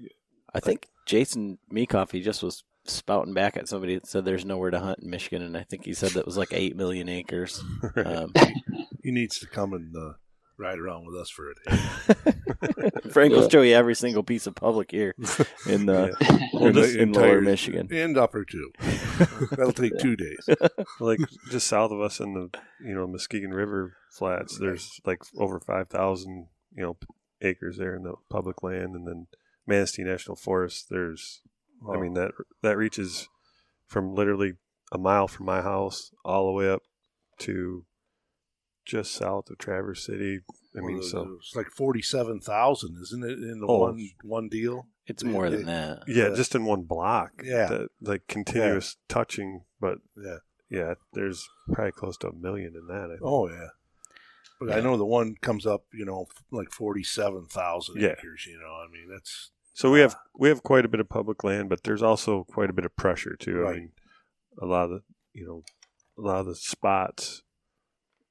[0.55, 4.71] I think Jason Meekoff, he just was spouting back at somebody that said there's nowhere
[4.71, 7.63] to hunt in Michigan, and I think he said that was like eight million acres.
[7.97, 8.33] Um,
[9.07, 10.15] he needs to come and uh,
[10.59, 12.91] ride around with us for a day.
[13.13, 15.15] Frank will show you every single piece of public here
[15.69, 16.39] in uh, yeah.
[16.61, 18.73] in, in lower Michigan and upper too.
[19.53, 20.49] That'll take two days.
[20.99, 21.21] Like
[21.53, 25.89] just south of us in the you know Muskegon River flats, there's like over five
[25.89, 26.97] thousand you know
[27.43, 29.29] acres there in the public land, and then
[29.69, 30.87] Manistee National Forest.
[30.91, 31.43] There's,
[31.87, 31.95] oh.
[31.95, 32.33] I mean that
[32.63, 33.29] that reaches
[33.87, 34.55] from literally
[34.91, 36.83] a mile from my house all the way up
[37.39, 37.85] to
[38.87, 40.41] just south of Traverse City.
[40.77, 44.49] I mean, well, so it's like forty-seven thousand, isn't it, in the oh, one one
[44.49, 44.87] deal?
[45.07, 46.05] It's more than that.
[46.07, 47.43] Yeah, just in one block.
[47.45, 49.15] Yeah, that, like continuous yeah.
[49.15, 50.39] touching, but yeah,
[50.71, 50.95] yeah.
[51.13, 53.19] There's probably close to a million in that.
[53.23, 53.69] Oh yeah,
[54.61, 54.77] but yeah.
[54.77, 58.11] I know the one comes up, you know, like forty-seven thousand yeah.
[58.19, 58.47] acres.
[58.47, 61.45] You know, I mean that's so we have we have quite a bit of public
[61.45, 63.59] land, but there's also quite a bit of pressure too.
[63.59, 63.77] Right.
[63.77, 63.93] I mean,
[64.61, 65.01] a lot of the
[65.33, 65.63] you know
[66.19, 67.43] a lot of the spots.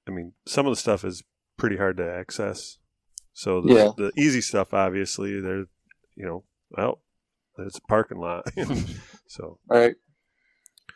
[0.07, 1.23] I mean, some of the stuff is
[1.57, 2.77] pretty hard to access.
[3.33, 3.89] So the, yeah.
[3.97, 5.65] the easy stuff, obviously, there,
[6.15, 7.01] you know, well,
[7.57, 8.45] it's a parking lot.
[9.27, 9.95] so All right.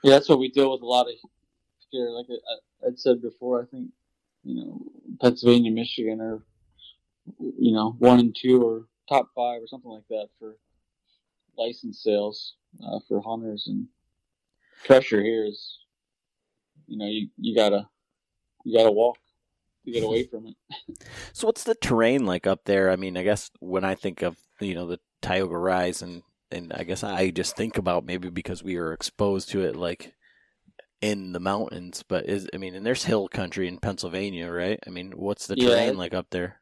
[0.04, 1.14] yeah, that's what we deal with a lot of
[1.90, 2.10] here.
[2.10, 3.90] Like I, I'd said before, I think
[4.44, 4.82] you know
[5.22, 6.42] Pennsylvania, Michigan are
[7.58, 10.56] you know one and two or top five or something like that for
[11.58, 12.56] license sales
[12.86, 13.88] uh, for hunters and
[14.86, 15.80] pressure here is
[16.88, 17.88] you know you, you gotta
[18.64, 19.18] you gotta walk
[19.86, 20.56] to get away from it.
[21.34, 22.90] So what's the terrain like up there?
[22.90, 26.74] I mean i guess when i think of you know the tioga rise and and
[26.74, 30.14] i guess i just think about maybe because we are exposed to it like
[31.02, 34.80] in the mountains but is i mean and there's hill country in pennsylvania right?
[34.86, 36.60] I mean what's the terrain yeah, like up there?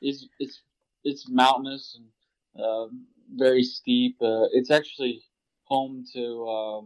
[0.00, 0.62] It's it's
[1.04, 2.86] it's mountainous and uh,
[3.36, 4.16] very steep.
[4.20, 5.22] Uh, it's actually
[5.64, 6.80] home to uh,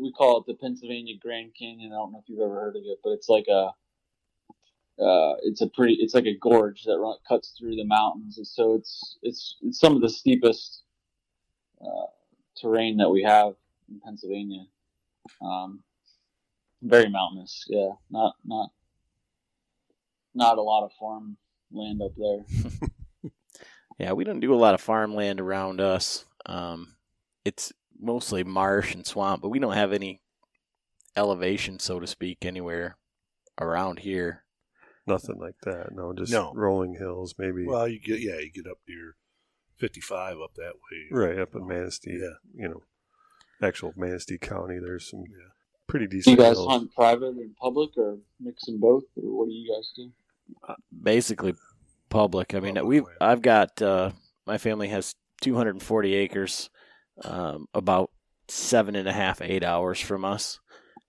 [0.00, 1.92] we call it the Pennsylvania Grand Canyon.
[1.92, 3.70] I don't know if you've ever heard of it, but it's like a
[5.02, 8.46] uh, it's a pretty it's like a gorge that run, cuts through the mountains, and
[8.46, 10.82] so it's it's it's some of the steepest
[11.80, 12.06] uh,
[12.60, 13.54] terrain that we have
[13.88, 14.64] in Pennsylvania.
[15.40, 15.82] Um,
[16.82, 17.90] very mountainous, yeah.
[18.10, 18.70] Not not
[20.34, 21.36] not a lot of farm
[21.72, 22.80] land up there.
[23.98, 26.24] Yeah, we don't do a lot of farmland around us.
[26.46, 26.96] Um,
[27.44, 27.72] it's
[28.02, 30.20] mostly marsh and swamp, but we don't have any
[31.16, 32.96] elevation, so to speak, anywhere
[33.60, 34.44] around here.
[35.06, 35.92] Nothing like that.
[35.92, 36.52] No, just no.
[36.54, 37.66] rolling hills, maybe.
[37.66, 39.16] Well, you get yeah, you get up near
[39.78, 42.18] fifty-five up that way, right up in Manistee.
[42.20, 42.82] Yeah, you know,
[43.60, 44.78] actual Manistee County.
[44.78, 45.48] There's some yeah.
[45.88, 46.36] pretty decent.
[46.36, 46.70] Do you guys hills.
[46.70, 50.12] hunt private and public, or mix them both, or what do you guys do?
[50.68, 51.54] Uh, basically,
[52.08, 52.54] public.
[52.54, 54.12] I mean, we I've got uh,
[54.46, 56.70] my family has 240 acres,
[57.24, 58.10] um, about
[58.48, 60.60] seven and a half, eight hours from us.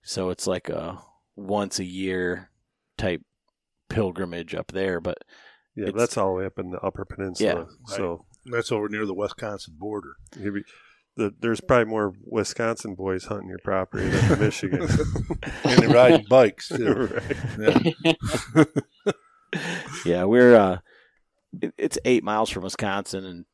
[0.02, 1.00] So it's like a
[1.36, 2.50] once a year
[2.96, 3.22] type
[3.88, 5.00] pilgrimage up there.
[5.00, 5.18] But
[5.76, 7.66] yeah, that's all the way up in the Upper Peninsula.
[7.68, 10.16] Yeah, so that's over near the Wisconsin border.
[10.36, 10.62] Maybe
[11.16, 14.82] the, there's probably more Wisconsin boys hunting your property than Michigan,
[15.64, 16.92] and they ride bikes too.
[16.94, 17.94] right.
[18.56, 18.64] Yeah.
[20.04, 20.78] yeah, we're uh,
[21.62, 23.44] it, it's eight miles from Wisconsin, and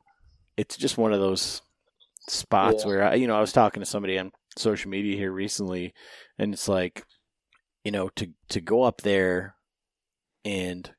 [0.56, 1.62] it's just one of those
[2.30, 2.88] spots yeah.
[2.88, 5.94] where I, you know I was talking to somebody on social media here recently,
[6.38, 7.04] and it's like,
[7.84, 9.54] you know, to to go up there
[10.44, 10.90] and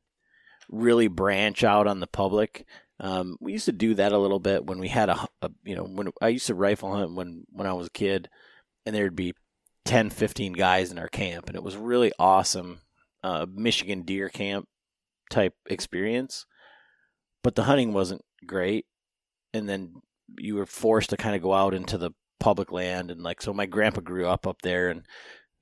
[0.70, 2.66] really branch out on the public.
[3.00, 5.76] Um, we used to do that a little bit when we had a, a, you
[5.76, 8.30] know, when I used to rifle hunt when when I was a kid,
[8.86, 9.34] and there'd be
[9.86, 12.82] 10, 15 guys in our camp, and it was really awesome,
[13.24, 14.68] uh, Michigan deer camp
[15.30, 16.46] type experience.
[17.44, 18.86] But the hunting wasn't great,
[19.54, 19.96] and then
[20.38, 23.54] you were forced to kind of go out into the public land, and like so,
[23.54, 25.06] my grandpa grew up up there, and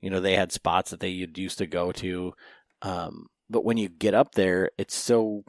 [0.00, 2.32] you know they had spots that they used to go to.
[2.82, 5.44] Um, but when you get up there, it's so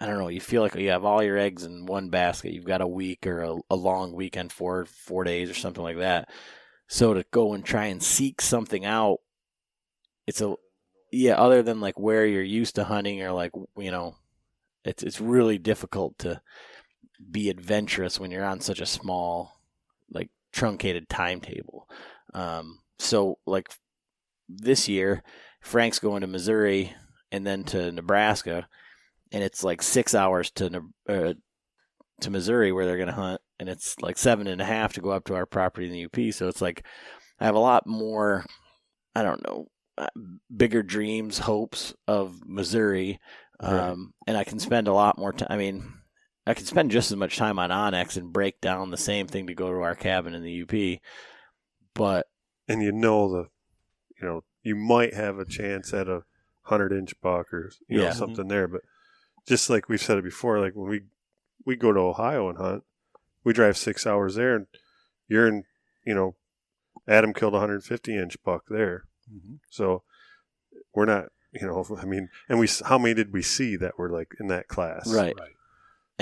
[0.00, 0.28] I don't know.
[0.28, 2.52] You feel like you have all your eggs in one basket.
[2.52, 5.98] You've got a week or a, a, long weekend, four four days or something like
[5.98, 6.30] that.
[6.88, 9.18] So to go and try and seek something out,
[10.26, 10.54] it's a
[11.12, 11.34] yeah.
[11.34, 14.16] Other than like where you're used to hunting or like you know,
[14.84, 16.40] it's it's really difficult to
[17.30, 19.60] be adventurous when you're on such a small,
[20.10, 21.88] like truncated timetable.
[22.34, 23.70] Um, so like
[24.48, 25.22] this year,
[25.60, 26.94] Frank's going to Missouri
[27.32, 28.68] and then to Nebraska
[29.32, 31.34] and it's like six hours to uh,
[32.20, 35.00] to Missouri where they're going to hunt, and it's like seven and a half to
[35.00, 36.34] go up to our property in the UP.
[36.34, 36.84] So it's like
[37.38, 38.44] I have a lot more,
[39.14, 39.66] I don't know,
[39.96, 40.08] uh,
[40.54, 43.20] bigger dreams, hopes of Missouri,
[43.60, 43.96] um, right.
[44.28, 45.48] and I can spend a lot more time.
[45.50, 45.92] I mean,
[46.46, 49.46] I could spend just as much time on onX and break down the same thing
[49.46, 51.00] to go to our cabin in the UP,
[51.94, 52.26] but
[52.68, 53.48] and you know the,
[54.20, 56.22] you know, you might have a chance at a
[56.62, 58.12] hundred inch buck or you know yeah.
[58.12, 58.82] something there, but
[59.46, 61.02] just like we've said it before, like when we
[61.64, 62.84] we go to Ohio and hunt,
[63.44, 64.66] we drive six hours there, and
[65.28, 65.64] you're in,
[66.06, 66.36] you know,
[67.06, 69.56] Adam killed a 150 inch buck there, mm-hmm.
[69.68, 70.02] so
[70.94, 74.10] we're not, you know, I mean, and we how many did we see that were
[74.10, 75.34] like in that class, right?
[75.38, 75.50] Right.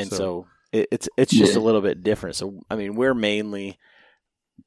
[0.00, 1.58] And so, so it, it's it's just yeah.
[1.58, 2.36] a little bit different.
[2.36, 3.78] So I mean, we're mainly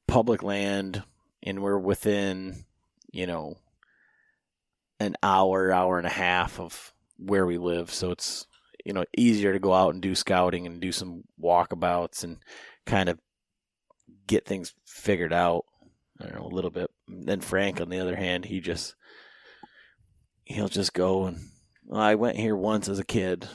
[0.06, 1.02] public land,
[1.42, 2.64] and we're within,
[3.12, 3.56] you know,
[5.00, 8.46] an hour, hour and a half of where we live, so it's
[8.84, 12.38] you know easier to go out and do scouting and do some walkabouts and
[12.86, 13.18] kind of
[14.26, 15.64] get things figured out.
[16.20, 16.90] I don't know a little bit.
[17.08, 18.94] then Frank, on the other hand, he just
[20.44, 21.38] he'll just go and
[21.86, 23.48] well, I went here once as a kid,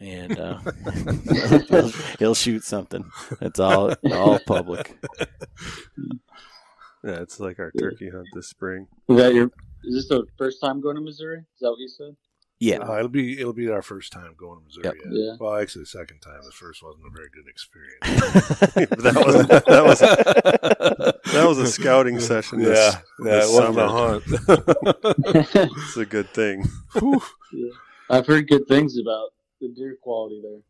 [0.00, 0.58] and uh,
[1.68, 1.88] he'll,
[2.18, 3.10] he'll, shoot something.
[3.40, 4.96] It's all all public.
[7.04, 8.86] Yeah, it's like our turkey hunt this spring.
[9.10, 9.50] Is that your?
[9.84, 11.40] Is this the first time going to Missouri?
[11.40, 12.16] Is that what you said?
[12.60, 14.84] Yeah, uh, it'll be it'll be our first time going to Missouri.
[14.84, 14.94] Yep.
[15.10, 15.36] Yeah.
[15.38, 16.40] Well, actually, the second time.
[16.42, 18.00] The first wasn't a very good experience.
[19.02, 19.98] that was that was
[21.32, 22.60] that was a scouting session.
[22.60, 24.22] This, yeah, yeah, this it wasn't a hunt.
[25.84, 26.64] it's a good thing.
[27.52, 27.68] Yeah.
[28.08, 29.33] I've heard good things about
[29.74, 30.60] the deer quality there.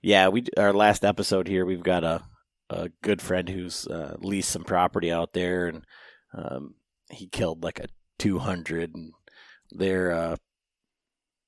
[0.00, 1.64] Yeah, we our last episode here.
[1.64, 2.22] We've got a
[2.70, 5.84] a good friend who's uh, leased some property out there, and
[6.34, 6.74] um,
[7.10, 7.88] he killed like a
[8.18, 9.12] two hundred, and
[9.70, 10.36] they're uh,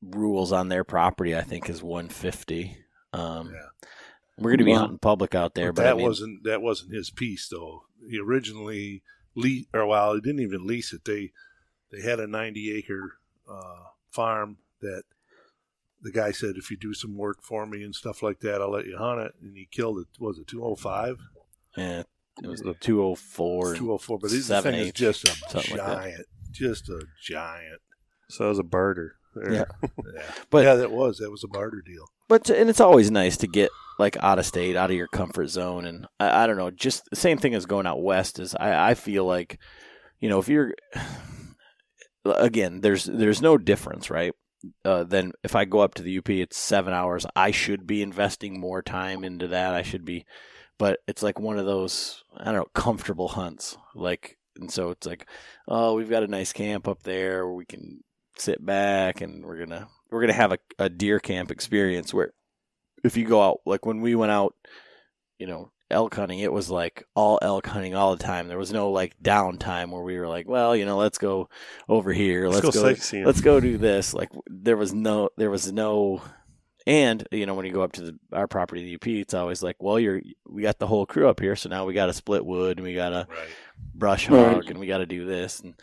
[0.03, 2.77] rules on their property, I think, is 150.
[3.13, 3.89] Um, yeah.
[4.39, 6.61] We're going to be well, hunting public out there, but, that I mean, wasn't that
[6.61, 7.85] wasn't his piece though.
[8.11, 9.03] He originally
[9.37, 11.05] leased, or well, he didn't even lease it.
[11.05, 11.31] They
[11.93, 15.05] they had a 90 acre uh, farm that
[16.05, 18.71] the guy said, if you do some work for me and stuff like that, I'll
[18.71, 19.33] let you hunt it.
[19.43, 20.07] And he killed it.
[20.21, 21.17] Was it 205?
[21.77, 22.03] Yeah,
[22.43, 23.75] it was the 204.
[23.75, 26.15] 204, but this thing is just a giant, like
[26.53, 27.81] just a giant.
[28.29, 29.17] So it was a barter.
[29.51, 29.65] Yeah.
[29.83, 30.23] yeah.
[30.51, 32.05] But yeah, that was that was a barter deal.
[32.29, 35.49] But and it's always nice to get like out of state, out of your comfort
[35.49, 38.39] zone, and I, I don't know, just the same thing as going out west.
[38.39, 39.59] Is I, I feel like,
[40.21, 40.75] you know, if you're
[42.25, 44.35] again, there's there's no difference, right?
[44.85, 47.27] Uh, then if I go up to the UP, it's seven hours.
[47.35, 49.75] I should be investing more time into that.
[49.75, 50.27] I should be,
[50.79, 53.77] but it's like one of those I don't know comfortable hunts.
[53.95, 55.27] Like, and so it's like,
[55.69, 57.47] oh, we've got a nice camp up there.
[57.47, 58.03] Where we can
[58.37, 62.33] sit back and we're gonna we're gonna have a, a deer camp experience where
[63.05, 64.55] if you go out like when we went out,
[65.39, 68.49] you know, elk hunting, it was like all elk hunting all the time.
[68.49, 71.49] There was no like downtime where we were like, well, you know, let's go
[71.89, 74.15] over here, let's, let's go, go let's go do this.
[74.15, 76.23] Like there was no, there was no,
[76.87, 79.63] and you know, when you go up to the, our property, the UP, it's always
[79.63, 82.13] like, well, you're we got the whole crew up here, so now we got to
[82.13, 83.49] split wood and we got to right.
[83.95, 84.71] brush hog right.
[84.71, 85.75] and we got to do this and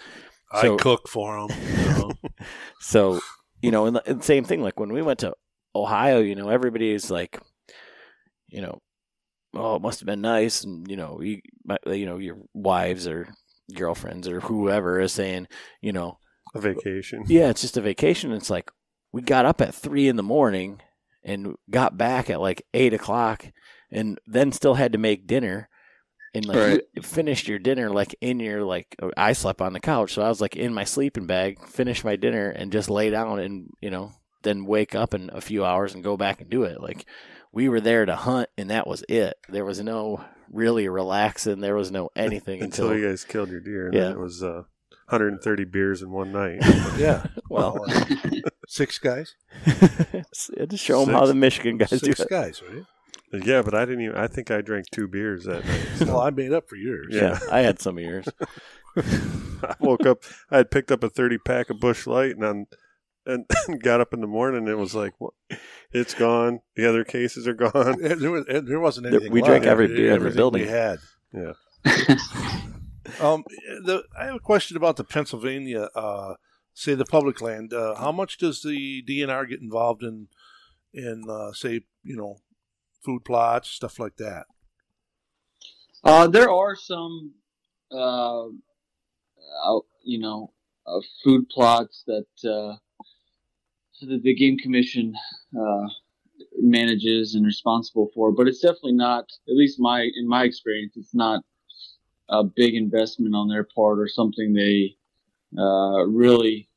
[0.60, 1.58] so, I cook for them.
[1.78, 2.12] You know?
[2.80, 3.20] so
[3.62, 4.62] you know, and the, and same thing.
[4.62, 5.34] Like when we went to
[5.76, 7.40] Ohio, you know, everybody's like,
[8.50, 8.82] you know,
[9.54, 11.42] oh, it must have been nice, and you know, you,
[11.86, 13.34] you know, your wives or
[13.76, 15.48] girlfriends or whoever is saying,
[15.82, 16.18] you know,
[16.54, 17.24] a vacation.
[17.28, 18.32] Yeah, it's just a vacation.
[18.32, 18.72] It's like
[19.12, 20.82] we got up at three in the morning
[21.24, 23.46] and got back at like eight o'clock,
[23.92, 25.70] and then still had to make dinner
[26.34, 26.82] and like right.
[26.94, 30.30] you finished your dinner like in your like I slept on the couch, so I
[30.30, 33.90] was like in my sleeping bag, finished my dinner, and just lay down and you
[33.90, 36.82] know then wake up in a few hours and go back and do it.
[36.82, 37.06] Like
[37.54, 39.36] we were there to hunt, and that was it.
[39.50, 41.60] There was no really relaxing.
[41.62, 43.86] There was no anything until, until, you guys killed your deer.
[43.88, 44.02] And Yeah.
[44.04, 44.64] then it was uh,
[45.10, 46.60] 130 beers in one night.
[46.98, 47.26] Yeah.
[47.50, 47.86] well,
[48.68, 49.36] Six guys.
[49.66, 52.30] to show them how the Michigan guys do Six it.
[52.30, 52.84] guys, right?
[53.46, 54.16] yeah, but I didn't even.
[54.18, 55.88] I think I drank two beers that night.
[55.96, 57.08] so- Well, I made up for yours.
[57.12, 58.28] Yeah, I had some of yours.
[58.98, 60.24] I woke up.
[60.50, 62.66] I had picked up a 30 pack of Busch Light and on,
[63.26, 63.46] and
[63.84, 64.60] got up in the morning.
[64.62, 65.34] and It was like, what?
[65.92, 66.62] it's gone.
[66.76, 68.02] The other cases are gone.
[68.02, 69.32] There, was, there wasn't There- anything.
[69.34, 69.72] we drank left.
[69.72, 70.62] every beer in the building.
[70.64, 71.00] We had.
[71.34, 71.54] Yeah.
[73.20, 73.44] Um,
[73.84, 76.36] the, I have a question about the Pennsylvania, uh,
[76.74, 77.74] say the public land.
[77.74, 80.28] Uh, how much does the DNR get involved in,
[80.94, 82.38] in uh, say, you know,
[83.04, 84.46] food plots, stuff like that?
[86.04, 87.34] Uh, there are some,
[87.92, 88.44] uh,
[89.66, 90.54] out, you know,
[90.88, 92.76] uh, food plots that
[94.08, 95.14] that the game commission
[95.60, 95.88] uh,
[96.60, 99.26] manages and responsible for, but it's definitely not.
[99.48, 101.44] At least my in my experience, it's not
[102.30, 104.96] a big investment on their part or something they
[105.58, 106.70] uh, really,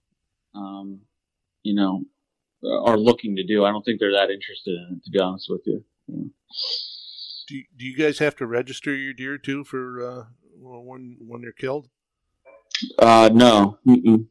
[0.55, 1.01] um,
[1.63, 2.03] you know,
[2.85, 3.65] are looking to do.
[3.65, 5.85] I don't think they're that interested in it, to be honest with you.
[7.47, 10.25] Do you, do you guys have to register your deer too for uh,
[10.59, 11.89] when when they're killed?
[12.99, 13.79] Uh, no.
[13.87, 14.27] Mm-mm.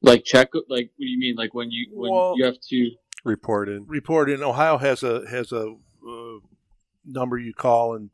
[0.00, 1.34] Like check, like what do you mean?
[1.36, 2.90] Like when you when Well- you have to?
[3.24, 3.82] Reported.
[3.88, 5.74] report in Ohio has a has a
[6.08, 6.38] uh,
[7.04, 8.10] number you call and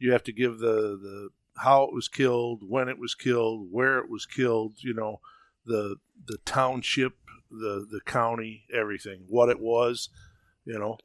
[0.00, 3.98] you have to give the the how it was killed, when it was killed, where
[3.98, 5.20] it was killed, you know,
[5.64, 7.14] the the township,
[7.50, 10.08] the the county, everything, what it was,
[10.64, 10.98] you know,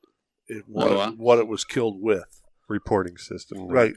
[0.48, 1.12] it, what, Oh, wow.
[1.12, 2.42] what it was killed with.
[2.68, 3.68] Reporting system.
[3.68, 3.94] Right.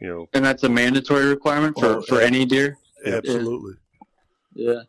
[0.00, 2.78] You know, And that's a mandatory requirement for Oh, for any deer.
[3.04, 3.74] Absolutely.
[4.54, 4.82] Yeah.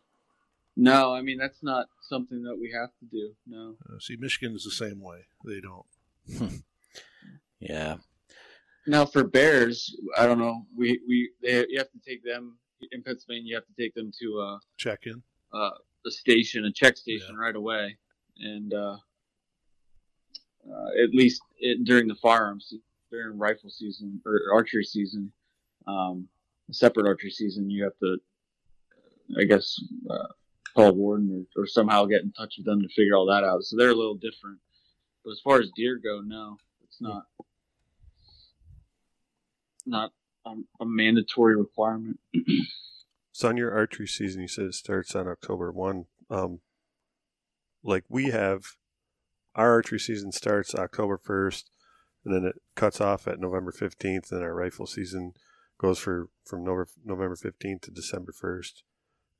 [0.76, 3.32] No, I mean that's not something that we have to do.
[3.46, 3.76] No.
[3.88, 5.26] Uh, see, Michigan is the same way.
[5.44, 6.62] They don't.
[7.58, 7.96] Yeah,
[8.86, 10.66] Now for bears, I don't know.
[10.76, 12.58] We we they, you have to take them
[12.92, 13.44] in Pennsylvania.
[13.44, 15.22] You have to take them to a Check in.
[15.54, 15.70] uh,
[16.06, 17.96] a station, a check station, right away,
[18.38, 18.96] and uh,
[20.70, 22.74] uh, at least it, during the firearms
[23.10, 25.32] during rifle season or archery season,
[25.86, 26.28] um,
[26.70, 28.18] separate archery season, you have to,
[29.40, 29.80] I guess,
[30.76, 33.62] call warden or, or somehow get in touch with them to figure all that out.
[33.62, 34.58] So they're a little different.
[35.24, 37.24] But as far as deer go, no, it's not.
[39.86, 40.12] Not
[40.44, 42.20] um, a mandatory requirement.
[43.32, 46.06] so on your archery season, you said it starts on October 1.
[46.30, 46.60] Um,
[47.82, 48.76] like we have,
[49.54, 51.64] our archery season starts October 1st,
[52.24, 55.32] and then it cuts off at November 15th, and our rifle season
[55.78, 58.82] goes for from November, November 15th to December 1st,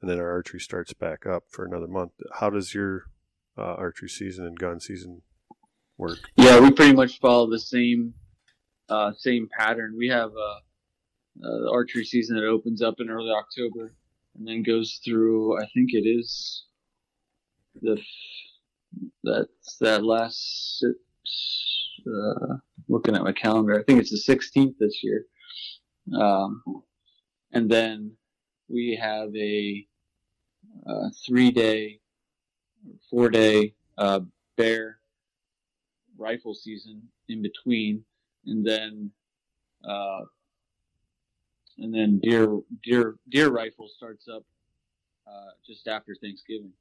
[0.07, 2.12] and then our archery starts back up for another month.
[2.34, 3.07] How does your
[3.59, 5.22] uh, archery season and gun season
[5.98, 6.18] work?
[6.36, 8.14] Yeah, we pretty much follow the same
[8.88, 9.96] uh, same pattern.
[9.98, 13.96] We have uh, archery season that opens up in early October
[14.38, 15.61] and then goes through.
[15.61, 16.66] I think it is
[17.82, 18.00] the
[19.24, 20.86] that's that last.
[22.07, 22.54] Uh,
[22.88, 25.24] looking at my calendar, I think it's the 16th this year.
[26.16, 26.62] Um,
[27.52, 28.12] and then
[28.68, 29.86] we have a,
[30.87, 32.01] uh three day,
[33.11, 34.20] four day uh,
[34.57, 34.99] bear
[36.18, 38.05] rifle season in between,
[38.47, 39.11] and then
[39.85, 40.20] uh,
[41.79, 44.43] and then deer deer deer rifle starts up
[45.27, 46.72] uh, just after Thanksgiving,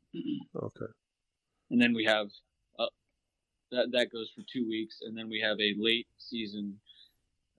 [0.56, 0.86] Okay.
[1.72, 2.28] and then we have
[2.80, 2.86] uh,
[3.72, 6.80] that that goes for two weeks, and then we have a late season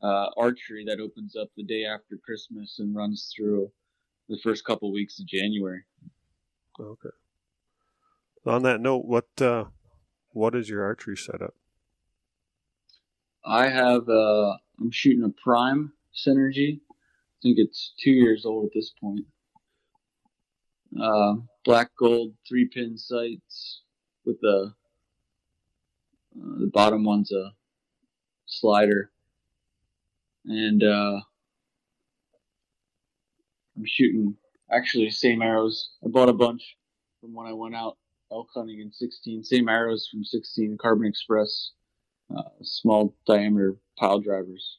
[0.02, 3.70] uh, archery that opens up the day after Christmas and runs through
[4.28, 5.82] the first couple weeks of January.
[6.78, 7.08] Okay.
[8.44, 9.64] On that note, what uh,
[10.32, 11.54] what is your archery setup?
[13.44, 16.80] I have uh I'm shooting a prime synergy.
[16.90, 19.24] I think it's two years old at this point.
[21.00, 23.82] Uh, black gold three pin sights
[24.24, 24.72] with the
[26.38, 27.52] uh, the bottom one's a
[28.46, 29.10] slider,
[30.44, 31.20] and uh,
[33.76, 34.36] I'm shooting
[34.70, 35.90] actually same arrows.
[36.04, 36.76] I bought a bunch
[37.20, 37.96] from when I went out
[38.32, 39.44] elk hunting in 16.
[39.44, 41.72] Same arrows from 16 Carbon Express
[42.36, 44.78] uh, small diameter pile drivers.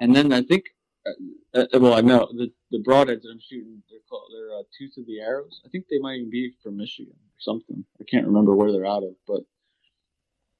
[0.00, 0.66] And then I think,
[1.06, 4.62] uh, uh, well, I know the the broadheads that I'm shooting, they're called they're uh,
[4.78, 5.60] Tooth of the Arrows.
[5.66, 7.84] I think they might even be from Michigan or something.
[8.00, 9.40] I can't remember where they're out of, but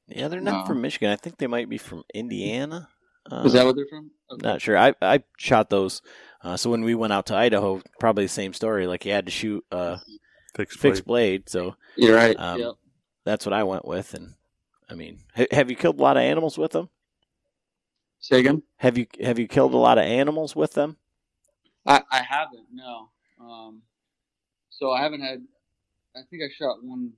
[0.08, 0.66] yeah, they're not No.
[0.66, 1.10] from Michigan.
[1.10, 2.88] I think they might be from Indiana.
[3.30, 4.10] Uh, is that what they're from?
[4.30, 4.46] Okay.
[4.46, 4.76] Not sure.
[4.76, 6.02] I I shot those.
[6.42, 8.86] Uh, so when we went out to Idaho, probably the same story.
[8.86, 9.98] Like you had to shoot uh,
[10.54, 11.04] fixed blade.
[11.04, 11.48] blade.
[11.48, 12.36] So You're right.
[12.38, 12.72] Um, yep.
[13.24, 14.14] that's what I went with.
[14.14, 14.34] And
[14.88, 16.88] I mean, ha- have you killed a lot of animals with them?
[18.20, 18.62] Say again.
[18.76, 20.96] Have you have you killed a lot of animals with them?
[21.86, 22.66] I, I haven't.
[22.72, 23.10] No.
[23.40, 23.82] Um,
[24.70, 25.42] so I haven't had.
[26.16, 27.12] I think I shot one.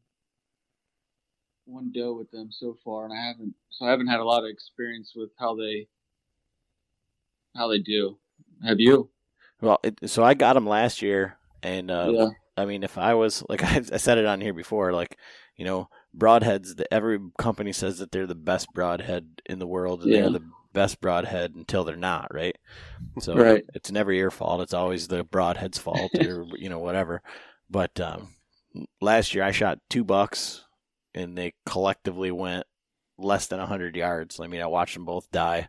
[1.64, 3.54] One doe with them so far, and I haven't.
[3.70, 5.86] So I haven't had a lot of experience with how they.
[7.56, 8.18] How they do.
[8.64, 9.10] Have you?
[9.60, 12.28] Well, it, so I got them last year, and uh, yeah.
[12.56, 15.16] I mean, if I was like I, I said it on here before, like
[15.56, 16.76] you know, broadheads.
[16.76, 20.20] The, every company says that they're the best broadhead in the world, and Yeah.
[20.22, 22.56] they're the best broadhead until they're not, right?
[23.18, 23.64] So Right.
[23.74, 24.60] it's never your fault.
[24.62, 27.22] It's always the broadhead's fault, or you know, whatever.
[27.68, 28.28] But um,
[29.00, 30.64] last year I shot two bucks,
[31.14, 32.64] and they collectively went
[33.18, 34.40] less than hundred yards.
[34.40, 35.68] I mean, I watched them both die.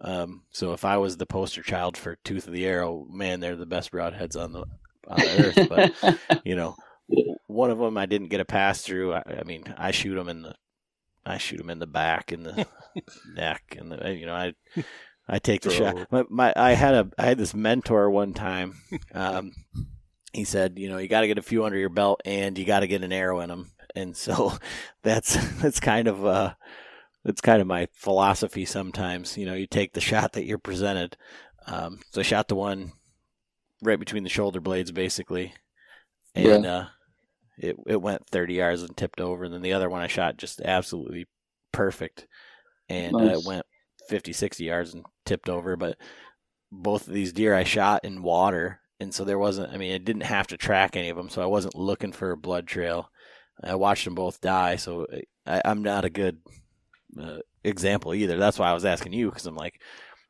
[0.00, 3.56] Um, so if I was the poster child for Tooth of the Arrow, man, they're
[3.56, 4.64] the best broadheads on the
[5.06, 5.68] on the earth.
[6.30, 6.76] But you know,
[7.46, 9.14] one of them I didn't get a pass through.
[9.14, 10.54] I, I mean, I shoot them in the,
[11.24, 12.66] I shoot them in the back and the
[13.34, 14.54] neck, and the you know I,
[15.28, 16.10] I take the shot.
[16.10, 18.80] My, my I had a I had this mentor one time.
[19.14, 19.52] Um,
[20.32, 22.64] he said, you know, you got to get a few under your belt, and you
[22.64, 24.52] got to get an arrow in them, and so
[25.02, 26.54] that's that's kind of uh,
[27.24, 28.64] that's kind of my philosophy.
[28.64, 31.16] Sometimes, you know, you take the shot that you're presented.
[31.66, 32.92] Um, so I shot the one
[33.82, 35.54] right between the shoulder blades, basically,
[36.34, 36.86] and uh,
[37.58, 39.44] it it went 30 yards and tipped over.
[39.44, 41.26] And then the other one I shot just absolutely
[41.72, 42.26] perfect,
[42.88, 43.66] and uh, it went
[44.08, 45.76] 50, 60 yards and tipped over.
[45.76, 45.98] But
[46.72, 49.72] both of these deer I shot in water, and so there wasn't.
[49.72, 52.30] I mean, I didn't have to track any of them, so I wasn't looking for
[52.30, 53.10] a blood trail.
[53.62, 55.06] I watched them both die, so
[55.46, 56.38] I, I'm not a good
[57.18, 58.36] uh, example either.
[58.38, 59.80] That's why I was asking you because I'm like,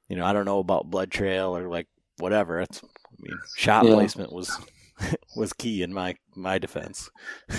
[0.08, 1.86] you know, I don't know about blood trail or like
[2.18, 2.60] whatever.
[2.60, 3.94] It's, I mean, shot Yeah.
[3.94, 4.56] placement was
[5.36, 7.10] was key in my my defense.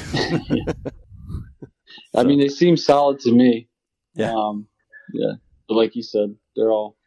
[2.16, 3.68] I mean, they seem solid to me.
[4.16, 4.34] Yeah.
[4.34, 4.68] Um,
[5.14, 5.34] yeah.
[5.68, 6.98] But like you said, they're all.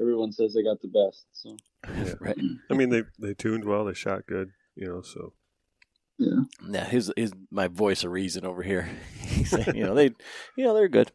[0.00, 1.26] Everyone says they got the best.
[1.32, 1.56] So
[2.20, 2.36] right?
[2.70, 3.84] I mean, they they tuned well.
[3.84, 4.50] They shot good.
[4.74, 5.32] You know, so
[6.18, 6.40] yeah.
[6.68, 8.88] Yeah, his his my voice of reason over here.
[9.20, 10.10] He's saying, you know, they,
[10.56, 11.12] you know, they're good.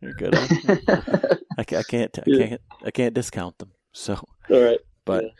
[0.00, 0.34] They're good.
[1.58, 3.72] I, I can't, I can't, I can't discount them.
[3.92, 4.14] So,
[4.50, 4.80] all right.
[5.04, 5.30] but Yeah.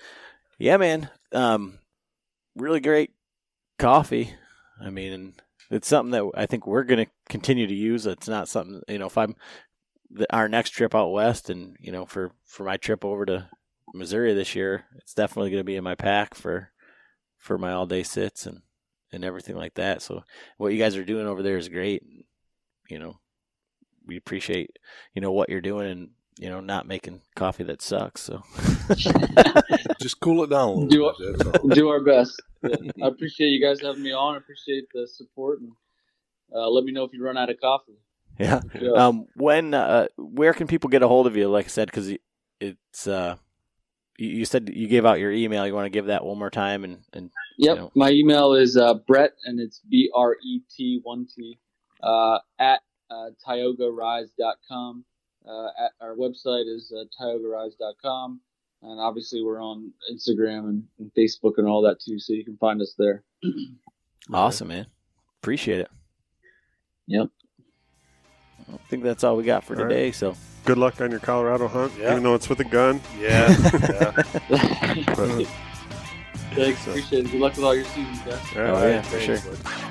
[0.58, 1.78] yeah, man, um,
[2.56, 3.12] really great
[3.78, 4.34] coffee.
[4.82, 8.06] I mean, and it's something that I think we're going to continue to use.
[8.06, 9.36] It's not something, you know, if I'm
[10.10, 13.48] the, our next trip out west, and you know, for for my trip over to
[13.94, 16.70] Missouri this year, it's definitely going to be in my pack for
[17.38, 18.62] for my all day sits and
[19.12, 20.02] and everything like that.
[20.02, 20.24] So
[20.58, 22.02] what you guys are doing over there is great.
[22.88, 23.20] You know,
[24.10, 24.76] we appreciate
[25.14, 28.20] you know what you're doing and you know not making coffee that sucks.
[28.22, 28.42] So
[30.02, 31.38] Just cool it down a little Do bit.
[31.52, 32.42] That's do our best.
[32.62, 32.76] Yeah.
[33.04, 34.34] I appreciate you guys having me on.
[34.34, 35.70] I appreciate the support and
[36.52, 37.98] uh, let me know if you run out of coffee.
[38.38, 38.60] yeah.
[38.80, 38.90] Yeah.
[38.92, 41.48] Um, when uh, where can people get a hold of you?
[41.48, 42.12] Like I said, because
[42.60, 43.36] it's uh,
[44.18, 45.66] you, you said you gave out your email.
[45.66, 47.76] You want to give that one more time and and Yep.
[47.76, 47.90] you know.
[47.94, 51.58] My email is uh, Bret, and it's B R E T one T
[52.02, 52.80] uh, at
[53.10, 55.04] uh, TiogaRise.com.
[55.48, 58.40] Uh, at our website is uh, TiogaRise.com,
[58.82, 62.58] and obviously we're on Instagram and, and Facebook and all that too, so you can
[62.58, 63.24] find us there.
[64.34, 64.86] awesome, man.
[65.42, 65.88] Appreciate it.
[67.06, 67.28] Yep.
[68.70, 69.88] I think that's all we got for All right.
[69.88, 70.12] today.
[70.12, 70.36] So
[70.66, 71.94] good luck on your Colorado hunt.
[71.98, 72.10] Yeah.
[72.12, 73.48] Even though it's with a gun, Yeah.
[73.48, 74.12] yeah.
[75.06, 75.46] but
[76.54, 77.30] Thanks, appreciate it.
[77.32, 78.38] Good luck with all your seasons, guys.
[78.56, 79.36] all Oh, yeah, for sure.
[79.36, 79.89] Romantic,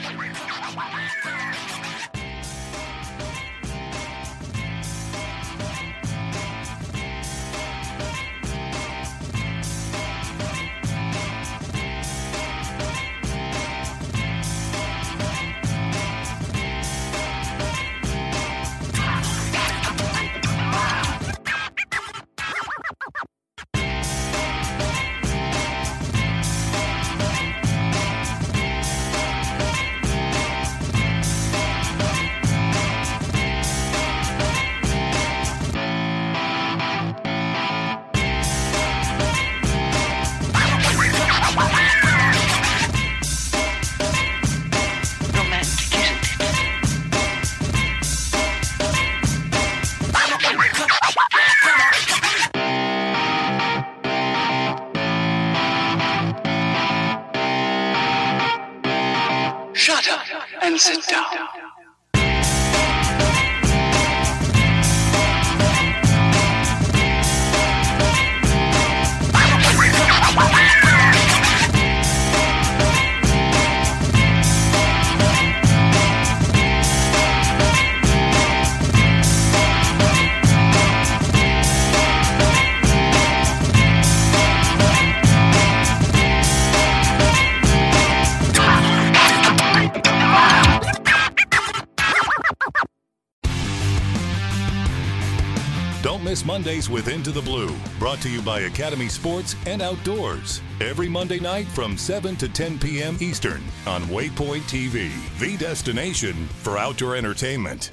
[96.79, 100.61] Mondays with Into the Blue, brought to you by Academy Sports and Outdoors.
[100.79, 103.17] Every Monday night from 7 to 10 p.m.
[103.19, 107.91] Eastern on Waypoint TV, the destination for outdoor entertainment.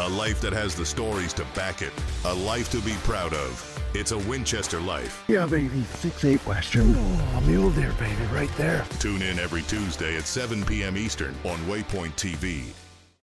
[0.00, 1.92] A life that has the stories to back it,
[2.26, 3.82] a life to be proud of.
[3.94, 5.24] It's a Winchester life.
[5.28, 5.84] Yeah, baby.
[5.84, 6.94] Six eight Western.
[6.96, 8.84] Oh, mule deer, baby, right there.
[8.98, 10.98] Tune in every Tuesday at 7 p.m.
[10.98, 12.74] Eastern on Waypoint TV